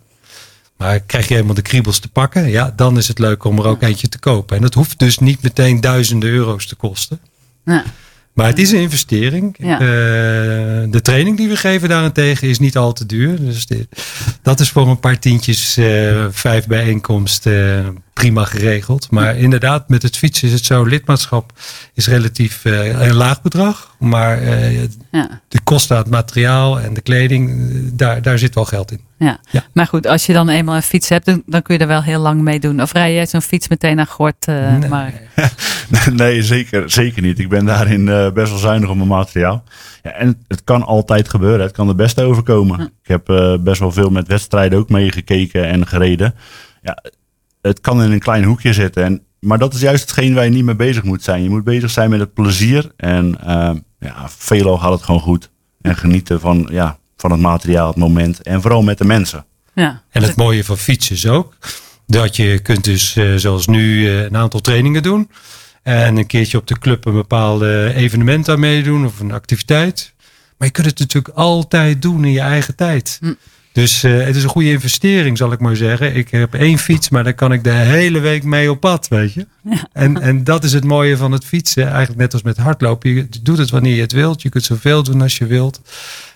Maar 0.77 1.01
krijg 1.01 1.29
je 1.29 1.35
helemaal 1.35 1.55
de 1.55 1.63
kriebels 1.63 1.99
te 1.99 2.09
pakken, 2.09 2.51
ja, 2.51 2.73
dan 2.77 2.97
is 2.97 3.09
het 3.09 3.19
leuk 3.19 3.45
om 3.45 3.59
er 3.59 3.67
ook 3.67 3.83
eentje 3.83 4.09
te 4.09 4.19
kopen. 4.19 4.57
En 4.57 4.63
dat 4.63 4.75
hoeft 4.75 4.99
dus 4.99 5.19
niet 5.19 5.43
meteen 5.43 5.81
duizenden 5.81 6.29
euro's 6.29 6.67
te 6.67 6.75
kosten. 6.75 7.21
Ja. 7.65 7.85
Maar 8.37 8.47
het 8.47 8.59
is 8.59 8.73
een 8.73 8.81
investering. 8.81 9.55
Ja. 9.59 9.81
Uh, 9.81 9.87
de 10.91 11.01
training 11.03 11.37
die 11.37 11.49
we 11.49 11.57
geven 11.57 11.89
daarentegen 11.89 12.49
is 12.49 12.59
niet 12.59 12.77
al 12.77 12.93
te 12.93 13.07
duur. 13.07 13.37
Dus 13.41 13.67
dit, 13.67 13.87
dat 14.43 14.61
is 14.61 14.71
voor 14.71 14.89
een 14.89 15.01
paar 15.01 15.19
tientjes, 15.19 15.79
uh, 15.79 16.27
vijf 16.31 16.67
bijeenkomsten, 16.67 18.03
prima 18.17 18.45
geregeld. 18.45 19.11
Maar 19.11 19.37
inderdaad, 19.37 19.89
met 19.89 20.03
het 20.03 20.17
fietsen 20.17 20.49
is 20.49 20.55
het 20.55 20.65
zo. 20.65 20.85
Lidmaatschap 20.85 21.53
is 21.95 22.07
relatief 22.07 22.65
uh, 22.65 23.01
een 23.01 23.15
laag 23.15 23.43
bedrag. 23.43 23.95
Maar 23.99 24.43
uh, 24.43 24.83
ja. 25.11 25.41
de 25.49 25.61
kosten 25.65 25.97
aan 25.97 26.03
het 26.03 26.11
materiaal 26.11 26.81
en 26.81 26.95
de 26.95 27.01
kleding, 27.01 27.71
daar, 27.93 28.23
daar 28.23 28.39
zit 28.39 28.55
wel 28.55 28.65
geld 28.65 28.91
in. 28.91 29.01
Ja. 29.19 29.41
ja. 29.51 29.65
maar 29.73 29.87
goed, 29.87 30.07
als 30.07 30.27
je 30.27 30.33
dan 30.33 30.49
eenmaal 30.49 30.77
een 30.77 30.83
fiets 30.83 31.09
hebt, 31.09 31.25
dan, 31.47 31.63
kun 31.63 31.75
je 31.75 31.81
er 31.81 31.87
wel 31.87 32.03
heel 32.03 32.21
lang 32.21 32.41
mee 32.41 32.61
doen. 32.61 32.83
Of 32.83 32.93
rij 32.93 33.15
jij 33.15 33.27
zo'n 33.27 33.43
fiets 33.43 33.69
meteen 33.69 33.97
naar 33.97 34.07
Gort, 34.07 34.47
uh, 34.49 34.77
nee. 34.79 35.13
nee, 36.13 36.43
zeker, 36.43 36.91
zeker 36.91 37.23
niet. 37.23 37.39
Ik 37.39 37.49
ben 37.49 37.65
daarin 37.65 38.05
best 38.35 38.51
wel 38.51 38.59
zuinig 38.59 38.89
op 38.89 38.97
mijn 38.97 39.09
materiaal. 39.09 39.65
Ja, 40.03 40.11
en 40.11 40.45
het 40.49 40.65
kan 40.65 40.83
altijd 40.83 41.29
gebeuren. 41.29 41.61
Het 41.67 41.75
kan 41.75 41.89
er 41.89 41.95
best 41.95 42.21
overkomen. 42.21 42.81
Ik 42.81 43.09
heb 43.09 43.25
best 43.61 43.81
wel 43.81 43.93
veel 43.93 44.11
met 44.11 44.29
wedstrijden 44.29 44.79
ook 44.79 44.89
meegekeken 44.89 45.69
en 45.69 45.87
gereden. 45.87 46.35
Ja, 46.83 47.03
het 47.67 47.81
kan 47.81 48.03
in 48.03 48.13
een 48.13 48.19
klein 48.19 48.45
hoekje 48.45 48.73
zitten. 48.73 49.05
En, 49.05 49.23
maar 49.41 49.59
dat 49.59 49.75
is 49.75 49.81
juist 49.81 50.01
hetgeen 50.01 50.35
waar 50.35 50.45
je 50.45 50.51
niet 50.51 50.65
mee 50.65 50.75
bezig 50.75 51.03
moet 51.03 51.23
zijn. 51.23 51.43
Je 51.43 51.49
moet 51.49 51.65
bezig 51.65 51.91
zijn 51.91 52.11
met 52.11 52.21
het 52.21 52.35
plezier. 52.35 52.91
En 52.97 53.39
uh, 53.47 53.71
ja, 53.99 54.29
veelal 54.29 54.79
gaat 54.79 54.93
het 54.93 55.03
gewoon 55.03 55.21
goed. 55.21 55.51
En 55.81 55.97
genieten 55.97 56.41
van, 56.41 56.69
ja, 56.71 56.99
van 57.17 57.31
het 57.31 57.41
materiaal, 57.41 57.89
het 57.89 57.97
moment. 57.97 58.43
En 58.43 58.61
vooral 58.63 58.83
met 58.83 58.99
de 58.99 59.05
mensen. 59.05 59.45
Ja. 59.75 60.03
En 60.11 60.23
het 60.23 60.37
mooie 60.37 60.65
van 60.65 60.79
fietsen 60.79 61.15
is 61.15 61.27
ook 61.27 61.55
dat 62.07 62.37
je 62.37 62.59
kunt 62.59 62.85
dus, 62.85 63.17
uh, 63.17 63.37
zoals 63.37 63.67
nu, 63.67 64.01
uh, 64.01 64.23
een 64.23 64.37
aantal 64.37 64.61
trainingen 64.61 65.03
doen. 65.03 65.31
En 65.83 66.17
een 66.17 66.27
keertje 66.27 66.59
op 66.59 66.67
de 66.67 66.79
club 66.79 67.05
een 67.05 67.13
bepaalde 67.13 67.93
evenement 67.95 68.49
aan 68.49 68.61
meedoen 68.61 69.07
of 69.07 69.21
een 69.21 69.33
activiteit. 69.33 70.15
Maar 70.59 70.69
je 70.69 70.75
kunt 70.75 70.87
het 70.87 70.99
natuurlijk 70.99 71.35
altijd 71.35 72.03
doen 72.03 72.25
in 72.25 72.33
je 72.33 72.41
eigen 72.41 72.77
tijd. 72.77 73.19
Hm. 73.21 73.33
Dus 73.77 74.05
uh, 74.05 74.25
het 74.25 74.37
is 74.37 74.43
een 74.43 74.49
goede 74.49 74.71
investering, 74.71 75.39
zal 75.39 75.53
ik 75.53 75.61
maar 75.61 75.77
zeggen. 75.77 76.17
Ik 76.17 76.31
heb 76.31 76.55
één 76.55 76.79
fiets, 76.79 77.09
maar 77.09 77.25
daar 77.25 77.35
kan 77.35 77.53
ik 77.53 77.65
de 77.65 77.71
hele 77.71 78.21
week 78.21 78.43
mee 78.43 78.71
op 78.71 78.81
pad, 78.81 79.09
weet 79.09 79.33
je. 79.33 79.47
Ja. 79.63 79.89
En, 79.93 80.21
en 80.21 80.45
dat 80.45 80.65
is 80.65 80.73
het 80.73 80.85
mooie 80.85 81.17
van 81.17 81.33
het 81.33 81.45
fietsen. 81.45 81.87
Eigenlijk 81.89 82.19
net 82.19 82.33
als 82.33 82.43
met 82.43 82.57
hardlopen. 82.57 83.15
Je 83.15 83.29
doet 83.43 83.59
het 83.59 83.71
wanneer 83.71 83.95
je 83.95 84.01
het 84.01 84.13
wilt. 84.13 84.43
Je 84.43 84.49
kunt 84.49 84.65
zoveel 84.65 85.03
doen 85.03 85.23
als 85.23 85.39
je 85.39 85.47
wilt. 85.47 85.81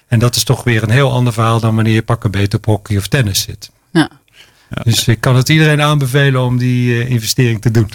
En 0.08 0.18
dat 0.18 0.36
is 0.36 0.44
toch 0.44 0.64
weer 0.64 0.82
een 0.82 0.90
heel 0.90 1.12
ander 1.12 1.32
verhaal 1.32 1.60
dan 1.60 1.74
wanneer 1.74 1.94
je 1.94 2.02
pakken 2.02 2.30
beter 2.30 2.58
op 2.58 2.64
hockey 2.64 2.96
of 2.96 3.06
tennis 3.06 3.40
zit. 3.40 3.70
Ja. 3.92 4.10
Dus 4.84 5.08
ik 5.08 5.20
kan 5.20 5.36
het 5.36 5.48
iedereen 5.48 5.82
aanbevelen 5.82 6.42
om 6.42 6.58
die 6.58 6.94
uh, 6.94 7.10
investering 7.10 7.60
te 7.60 7.70
doen. 7.70 7.90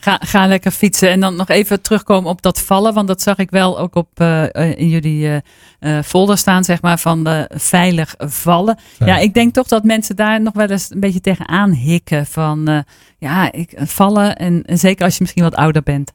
Ga, 0.00 0.20
ga 0.24 0.46
lekker 0.46 0.70
fietsen. 0.70 1.10
En 1.10 1.20
dan 1.20 1.36
nog 1.36 1.48
even 1.48 1.82
terugkomen 1.82 2.30
op 2.30 2.42
dat 2.42 2.60
vallen. 2.60 2.94
Want 2.94 3.08
dat 3.08 3.22
zag 3.22 3.36
ik 3.36 3.50
wel 3.50 3.78
ook 3.78 3.94
op 3.94 4.08
uh, 4.20 4.44
in 4.52 4.88
jullie 4.88 5.42
uh, 5.80 5.98
folder 6.04 6.38
staan, 6.38 6.64
zeg 6.64 6.82
maar, 6.82 6.98
van 6.98 7.46
veilig 7.48 8.14
vallen. 8.18 8.78
Ja. 8.98 9.18
ik 9.18 9.34
denk 9.34 9.54
toch 9.54 9.68
dat 9.68 9.84
mensen 9.84 10.16
daar 10.16 10.42
nog 10.42 10.54
wel 10.54 10.66
eens 10.66 10.90
een 10.90 11.00
beetje 11.00 11.20
tegenaan 11.20 11.70
hikken. 11.70 12.26
Van 12.26 12.84
ja, 13.18 13.52
ik, 13.52 13.74
vallen. 13.76 14.36
En, 14.36 14.62
en, 14.64 14.78
zeker 14.78 15.04
als 15.04 15.14
je 15.14 15.22
misschien 15.22 15.42
wat 15.42 15.54
ouder 15.54 15.82
bent. 15.82 16.12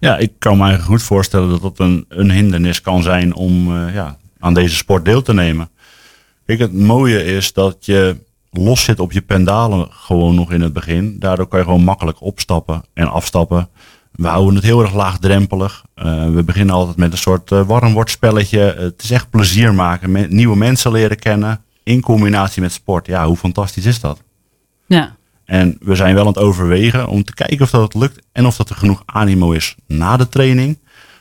Ja, 0.00 0.16
ik 0.16 0.32
kan 0.38 0.56
me 0.56 0.62
eigenlijk 0.62 0.92
goed 0.92 1.02
voorstellen 1.02 1.48
dat 1.48 1.62
dat 1.62 1.78
een, 1.78 2.04
een 2.08 2.30
hindernis 2.30 2.80
kan 2.80 3.02
zijn 3.02 3.34
om 3.34 3.72
ja, 3.92 4.16
aan 4.38 4.54
deze 4.54 4.74
sport 4.74 5.04
deel 5.04 5.22
te 5.22 5.34
nemen. 5.34 5.70
Kijk, 6.46 6.58
het 6.58 6.72
mooie 6.72 7.24
is 7.24 7.52
dat 7.52 7.86
je 7.86 8.16
los 8.50 8.84
zit 8.84 9.00
op 9.00 9.12
je 9.12 9.20
pendalen 9.20 9.86
gewoon 9.90 10.34
nog 10.34 10.52
in 10.52 10.60
het 10.60 10.72
begin. 10.72 11.18
Daardoor 11.18 11.46
kan 11.46 11.58
je 11.58 11.64
gewoon 11.64 11.84
makkelijk 11.84 12.22
opstappen 12.22 12.82
en 12.92 13.08
afstappen. 13.08 13.68
We 14.12 14.26
houden 14.26 14.54
het 14.54 14.64
heel 14.64 14.82
erg 14.82 14.94
laagdrempelig. 14.94 15.84
Uh, 15.96 16.34
we 16.34 16.42
beginnen 16.42 16.74
altijd 16.74 16.96
met 16.96 17.12
een 17.12 17.18
soort 17.18 17.50
uh, 17.50 17.62
warmwordspelletje. 17.66 18.58
het 18.60 19.02
is 19.02 19.10
echt 19.10 19.30
plezier 19.30 19.74
maken. 19.74 20.10
Met 20.10 20.30
nieuwe 20.30 20.56
mensen 20.56 20.92
leren 20.92 21.18
kennen. 21.18 21.64
In 21.82 22.00
combinatie 22.00 22.62
met 22.62 22.72
sport. 22.72 23.06
Ja, 23.06 23.26
hoe 23.26 23.36
fantastisch 23.36 23.86
is 23.86 24.00
dat? 24.00 24.22
Ja. 24.86 25.16
En 25.44 25.76
we 25.80 25.94
zijn 25.94 26.14
wel 26.14 26.22
aan 26.22 26.32
het 26.32 26.38
overwegen 26.38 27.08
om 27.08 27.24
te 27.24 27.34
kijken 27.34 27.60
of 27.60 27.70
dat 27.70 27.94
lukt. 27.94 28.22
En 28.32 28.46
of 28.46 28.56
dat 28.56 28.70
er 28.70 28.76
genoeg 28.76 29.02
animo 29.06 29.52
is 29.52 29.76
na 29.86 30.16
de 30.16 30.28
training. 30.28 30.78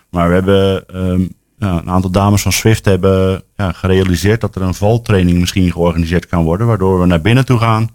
Maar 0.10 0.28
we 0.28 0.34
hebben 0.34 0.84
um, 0.96 1.34
ja, 1.60 1.78
een 1.78 1.89
aantal 1.89 2.12
dames 2.12 2.42
van 2.42 2.51
Swift 2.51 2.86
hebben 2.86 3.44
ja, 3.56 3.72
gerealiseerd 3.72 4.42
dat 4.42 4.56
er 4.56 4.62
een 4.62 4.74
valtraining 4.74 5.39
misschien 5.39 5.72
georganiseerd 5.72 6.28
kan 6.28 6.44
worden. 6.44 6.68
Waardoor 6.68 7.00
we 7.00 7.06
naar 7.06 7.22
binnen 7.22 7.46
toe 7.46 7.60
gaan. 7.60 7.89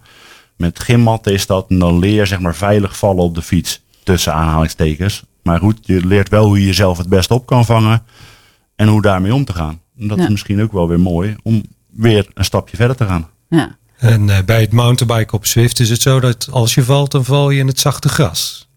Met 0.56 0.80
gymmat 0.80 1.26
is 1.26 1.46
dat. 1.46 1.66
En 1.68 1.78
dan 1.78 1.98
leer 1.98 2.14
je 2.14 2.26
zeg 2.26 2.40
maar 2.40 2.54
veilig 2.54 2.96
vallen 2.96 3.24
op 3.24 3.34
de 3.34 3.42
fiets. 3.42 3.82
Tussen 4.02 4.34
aanhalingstekens. 4.34 5.22
Maar 5.42 5.58
goed, 5.58 5.78
je 5.82 6.06
leert 6.06 6.28
wel 6.28 6.46
hoe 6.46 6.60
je 6.60 6.66
jezelf 6.66 6.98
het 6.98 7.08
best 7.08 7.30
op 7.30 7.46
kan 7.46 7.64
vangen. 7.64 8.02
En 8.76 8.88
hoe 8.88 9.02
daarmee 9.02 9.34
om 9.34 9.44
te 9.44 9.52
gaan. 9.52 9.80
En 9.98 10.08
dat 10.08 10.18
ja. 10.18 10.24
is 10.24 10.30
misschien 10.30 10.62
ook 10.62 10.72
wel 10.72 10.88
weer 10.88 11.00
mooi 11.00 11.36
om 11.42 11.62
weer 11.90 12.28
een 12.34 12.44
stapje 12.44 12.76
verder 12.76 12.96
te 12.96 13.06
gaan. 13.06 13.28
Ja. 13.48 13.76
En 13.96 14.28
uh, 14.28 14.38
bij 14.46 14.60
het 14.60 14.72
mountainbiken 14.72 15.36
op 15.36 15.46
Swift 15.46 15.80
is 15.80 15.90
het 15.90 16.02
zo 16.02 16.20
dat 16.20 16.48
als 16.50 16.74
je 16.74 16.84
valt, 16.84 17.10
dan 17.10 17.24
val 17.24 17.50
je 17.50 17.60
in 17.60 17.66
het 17.66 17.80
zachte 17.80 18.08
gras. 18.08 18.68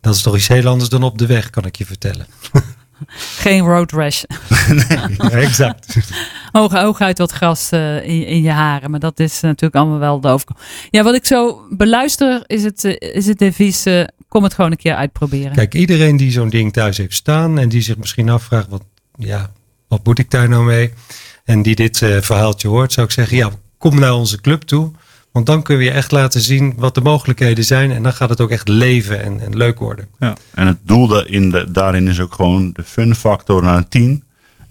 Dat 0.00 0.14
is 0.14 0.22
toch 0.22 0.36
iets 0.36 0.48
heel 0.48 0.66
anders 0.66 0.90
dan 0.90 1.02
op 1.02 1.18
de 1.18 1.26
weg, 1.26 1.50
kan 1.50 1.64
ik 1.64 1.76
je 1.76 1.86
vertellen. 1.86 2.26
Geen 3.44 3.64
road 3.64 3.92
rash. 3.92 4.22
nee, 4.88 5.30
exact. 5.30 5.96
Hoog, 6.52 7.00
uit 7.00 7.18
wat 7.18 7.32
gras 7.32 7.72
uh, 7.72 7.96
in, 7.96 8.26
in, 8.26 8.42
je 8.42 8.50
haren. 8.50 8.90
Maar 8.90 9.00
dat 9.00 9.20
is 9.20 9.40
natuurlijk 9.40 9.74
allemaal 9.74 9.98
wel 9.98 10.20
de. 10.20 10.56
Ja, 10.90 11.02
wat 11.02 11.14
ik 11.14 11.26
zo 11.26 11.66
beluister 11.70 12.42
is 12.46 12.62
het, 12.62 12.84
uh, 12.84 12.96
is 12.98 13.26
het 13.26 13.38
devies... 13.38 13.86
Uh, 13.86 14.04
kom 14.28 14.42
het 14.42 14.54
gewoon 14.54 14.70
een 14.70 14.76
keer 14.76 14.94
uitproberen. 14.94 15.52
Kijk, 15.52 15.74
iedereen 15.74 16.16
die 16.16 16.30
zo'n 16.30 16.48
ding 16.48 16.72
thuis 16.72 16.96
heeft 16.96 17.14
staan... 17.14 17.58
en 17.58 17.68
die 17.68 17.80
zich 17.80 17.96
misschien 17.96 18.28
afvraagt... 18.28 18.68
wat, 18.68 18.82
ja, 19.16 19.52
wat 19.88 20.04
moet 20.04 20.18
ik 20.18 20.30
daar 20.30 20.48
nou 20.48 20.64
mee? 20.64 20.92
En 21.44 21.62
die 21.62 21.74
dit 21.74 21.98
verhaaltje 21.98 22.68
hoort, 22.68 22.92
zou 22.92 23.06
ik 23.06 23.12
zeggen... 23.12 23.36
ja, 23.36 23.50
kom 23.78 24.00
naar 24.00 24.14
onze 24.14 24.40
club 24.40 24.62
toe... 24.62 24.92
Want 25.36 25.48
dan 25.48 25.62
kun 25.62 25.78
je 25.78 25.90
echt 25.90 26.12
laten 26.12 26.40
zien 26.40 26.74
wat 26.76 26.94
de 26.94 27.00
mogelijkheden 27.00 27.64
zijn. 27.64 27.90
En 27.90 28.02
dan 28.02 28.12
gaat 28.12 28.28
het 28.28 28.40
ook 28.40 28.50
echt 28.50 28.68
leven 28.68 29.22
en, 29.22 29.40
en 29.40 29.56
leuk 29.56 29.78
worden. 29.78 30.08
Ja. 30.18 30.36
En 30.54 30.66
het 30.66 30.78
doel 30.82 31.26
in 31.26 31.50
de, 31.50 31.70
daarin 31.70 32.08
is 32.08 32.20
ook 32.20 32.34
gewoon 32.34 32.70
de 32.72 32.82
fun 32.82 33.14
factor 33.14 33.62
naar 33.62 33.76
een 33.76 33.88
team. 33.88 34.22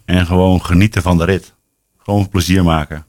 En 0.06 0.26
gewoon 0.26 0.66
genieten 0.66 1.02
van 1.02 1.18
de 1.18 1.26
rit. 1.26 1.54
Gewoon 1.98 2.30
plezier 2.30 2.64
maken. 2.64 3.06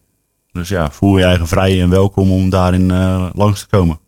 Dus 0.53 0.69
ja, 0.69 0.90
voel 0.90 1.19
je 1.19 1.25
eigen 1.25 1.47
vrij 1.47 1.83
en 1.83 1.90
welkom 1.90 2.31
om 2.31 2.51
daarin 2.51 2.88
uh, 2.90 3.29
langs 3.33 3.61
te 3.61 3.66
komen. 3.66 3.99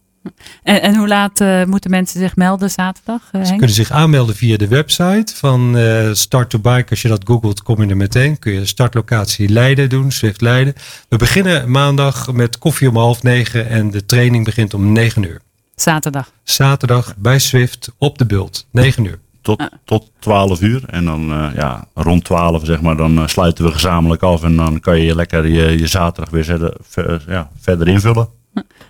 En, 0.62 0.82
en 0.82 0.96
hoe 0.96 1.08
laat 1.08 1.40
uh, 1.40 1.64
moeten 1.64 1.90
mensen 1.90 2.20
zich 2.20 2.36
melden 2.36 2.70
zaterdag? 2.70 3.22
Uh, 3.32 3.44
Ze 3.44 3.50
kunnen 3.50 3.70
zich 3.70 3.90
aanmelden 3.90 4.34
via 4.34 4.56
de 4.56 4.68
website 4.68 5.36
van 5.36 5.76
uh, 5.76 6.12
Start 6.12 6.50
to 6.50 6.58
Bike. 6.58 6.90
Als 6.90 7.02
je 7.02 7.08
dat 7.08 7.22
googelt, 7.24 7.62
kom 7.62 7.82
je 7.82 7.88
er 7.88 7.96
meteen. 7.96 8.38
Kun 8.38 8.52
je 8.52 8.66
startlocatie 8.66 9.48
Leiden 9.48 9.88
doen, 9.88 10.12
Swift 10.12 10.40
Leiden. 10.40 10.74
We 11.08 11.16
beginnen 11.16 11.70
maandag 11.70 12.32
met 12.32 12.58
koffie 12.58 12.88
om 12.88 12.96
half 12.96 13.22
negen 13.22 13.68
en 13.68 13.90
de 13.90 14.06
training 14.06 14.44
begint 14.44 14.74
om 14.74 14.92
negen 14.92 15.22
uur. 15.22 15.40
Zaterdag? 15.74 16.32
Zaterdag 16.42 17.14
bij 17.16 17.38
Swift 17.38 17.92
op 17.98 18.18
de 18.18 18.26
bult, 18.26 18.66
negen 18.70 19.04
uur. 19.04 19.18
Tot, 19.42 19.60
ah. 19.60 19.66
tot 19.84 20.10
12 20.18 20.60
uur. 20.60 20.82
En 20.86 21.04
dan 21.04 21.52
ja, 21.54 21.86
rond 21.94 22.24
12 22.24 22.64
zeg 22.64 22.80
maar, 22.80 22.96
dan 22.96 23.28
sluiten 23.28 23.64
we 23.64 23.72
gezamenlijk 23.72 24.22
af. 24.22 24.42
En 24.42 24.56
dan 24.56 24.80
kan 24.80 25.00
je 25.00 25.14
lekker 25.14 25.46
je, 25.46 25.78
je 25.78 25.86
zaterdag 25.86 26.30
weer 26.30 26.72
ver, 26.80 27.24
ja, 27.28 27.50
verder 27.60 27.88
invullen 27.88 28.28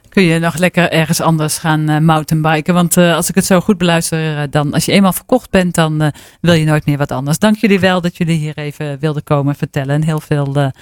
kun 0.08 0.22
je 0.22 0.38
nog 0.38 0.56
lekker 0.56 0.90
ergens 0.90 1.20
anders 1.20 1.58
gaan 1.58 1.90
uh, 1.90 1.98
mountainbiken. 1.98 2.74
Want 2.74 2.96
uh, 2.96 3.14
als 3.14 3.28
ik 3.28 3.34
het 3.34 3.44
zo 3.44 3.60
goed 3.60 3.78
beluister, 3.78 4.36
uh, 4.36 4.42
dan 4.50 4.72
als 4.72 4.84
je 4.84 4.92
eenmaal 4.92 5.12
verkocht 5.12 5.50
bent, 5.50 5.74
dan 5.74 6.12
wil 6.40 6.54
je 6.54 6.64
nooit 6.64 6.86
meer 6.86 6.98
wat 6.98 7.10
anders. 7.10 7.38
Dank 7.38 7.56
jullie 7.56 7.80
wel 7.80 8.00
dat 8.00 8.16
jullie 8.16 8.38
hier 8.38 8.58
even 8.58 8.98
wilden 8.98 9.24
komen 9.24 9.54
vertellen. 9.54 9.94
En 9.94 10.02
heel 10.02 10.20
veel, 10.20 10.72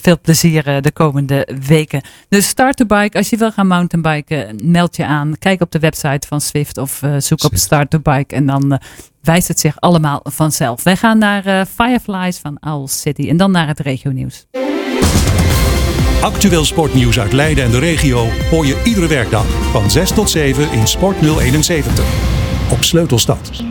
veel 0.00 0.20
plezier 0.22 0.82
de 0.82 0.92
komende 0.92 1.48
weken. 1.66 2.02
Dus 2.28 2.48
start 2.48 2.76
to 2.76 2.86
bike. 2.86 3.18
Als 3.18 3.30
je 3.30 3.36
wil 3.36 3.52
gaan 3.52 3.66
mountainbiken, 3.66 4.60
meld 4.62 4.96
je 4.96 5.06
aan. 5.06 5.38
Kijk 5.38 5.60
op 5.60 5.70
de 5.70 5.78
website 5.78 6.26
van 6.26 6.40
Swift 6.40 6.78
of 6.78 7.00
zoek 7.18 7.44
op 7.44 7.52
start 7.54 7.90
to 7.90 7.98
bike. 7.98 8.34
En 8.34 8.46
dan 8.46 8.80
wijst 9.20 9.48
het 9.48 9.60
zich 9.60 9.80
allemaal 9.80 10.20
vanzelf. 10.22 10.82
Wij 10.82 10.96
gaan 10.96 11.18
naar 11.18 11.66
Fireflies 11.66 12.38
van 12.38 12.58
Owl 12.60 12.86
City 12.86 13.28
en 13.28 13.36
dan 13.36 13.50
naar 13.50 13.66
het 13.66 13.80
regio 13.80 14.10
nieuws. 14.10 14.46
Actueel 16.24 16.64
sportnieuws 16.64 17.20
uit 17.20 17.32
Leiden 17.32 17.64
en 17.64 17.70
de 17.70 17.78
regio 17.78 18.26
hoor 18.50 18.66
je 18.66 18.82
iedere 18.84 19.06
werkdag 19.06 19.46
van 19.70 19.90
6 19.90 20.10
tot 20.10 20.30
7 20.30 20.72
in 20.72 20.86
Sport 20.86 21.16
071 21.20 22.04
op 22.70 22.84
Sleutelstad. 22.84 23.62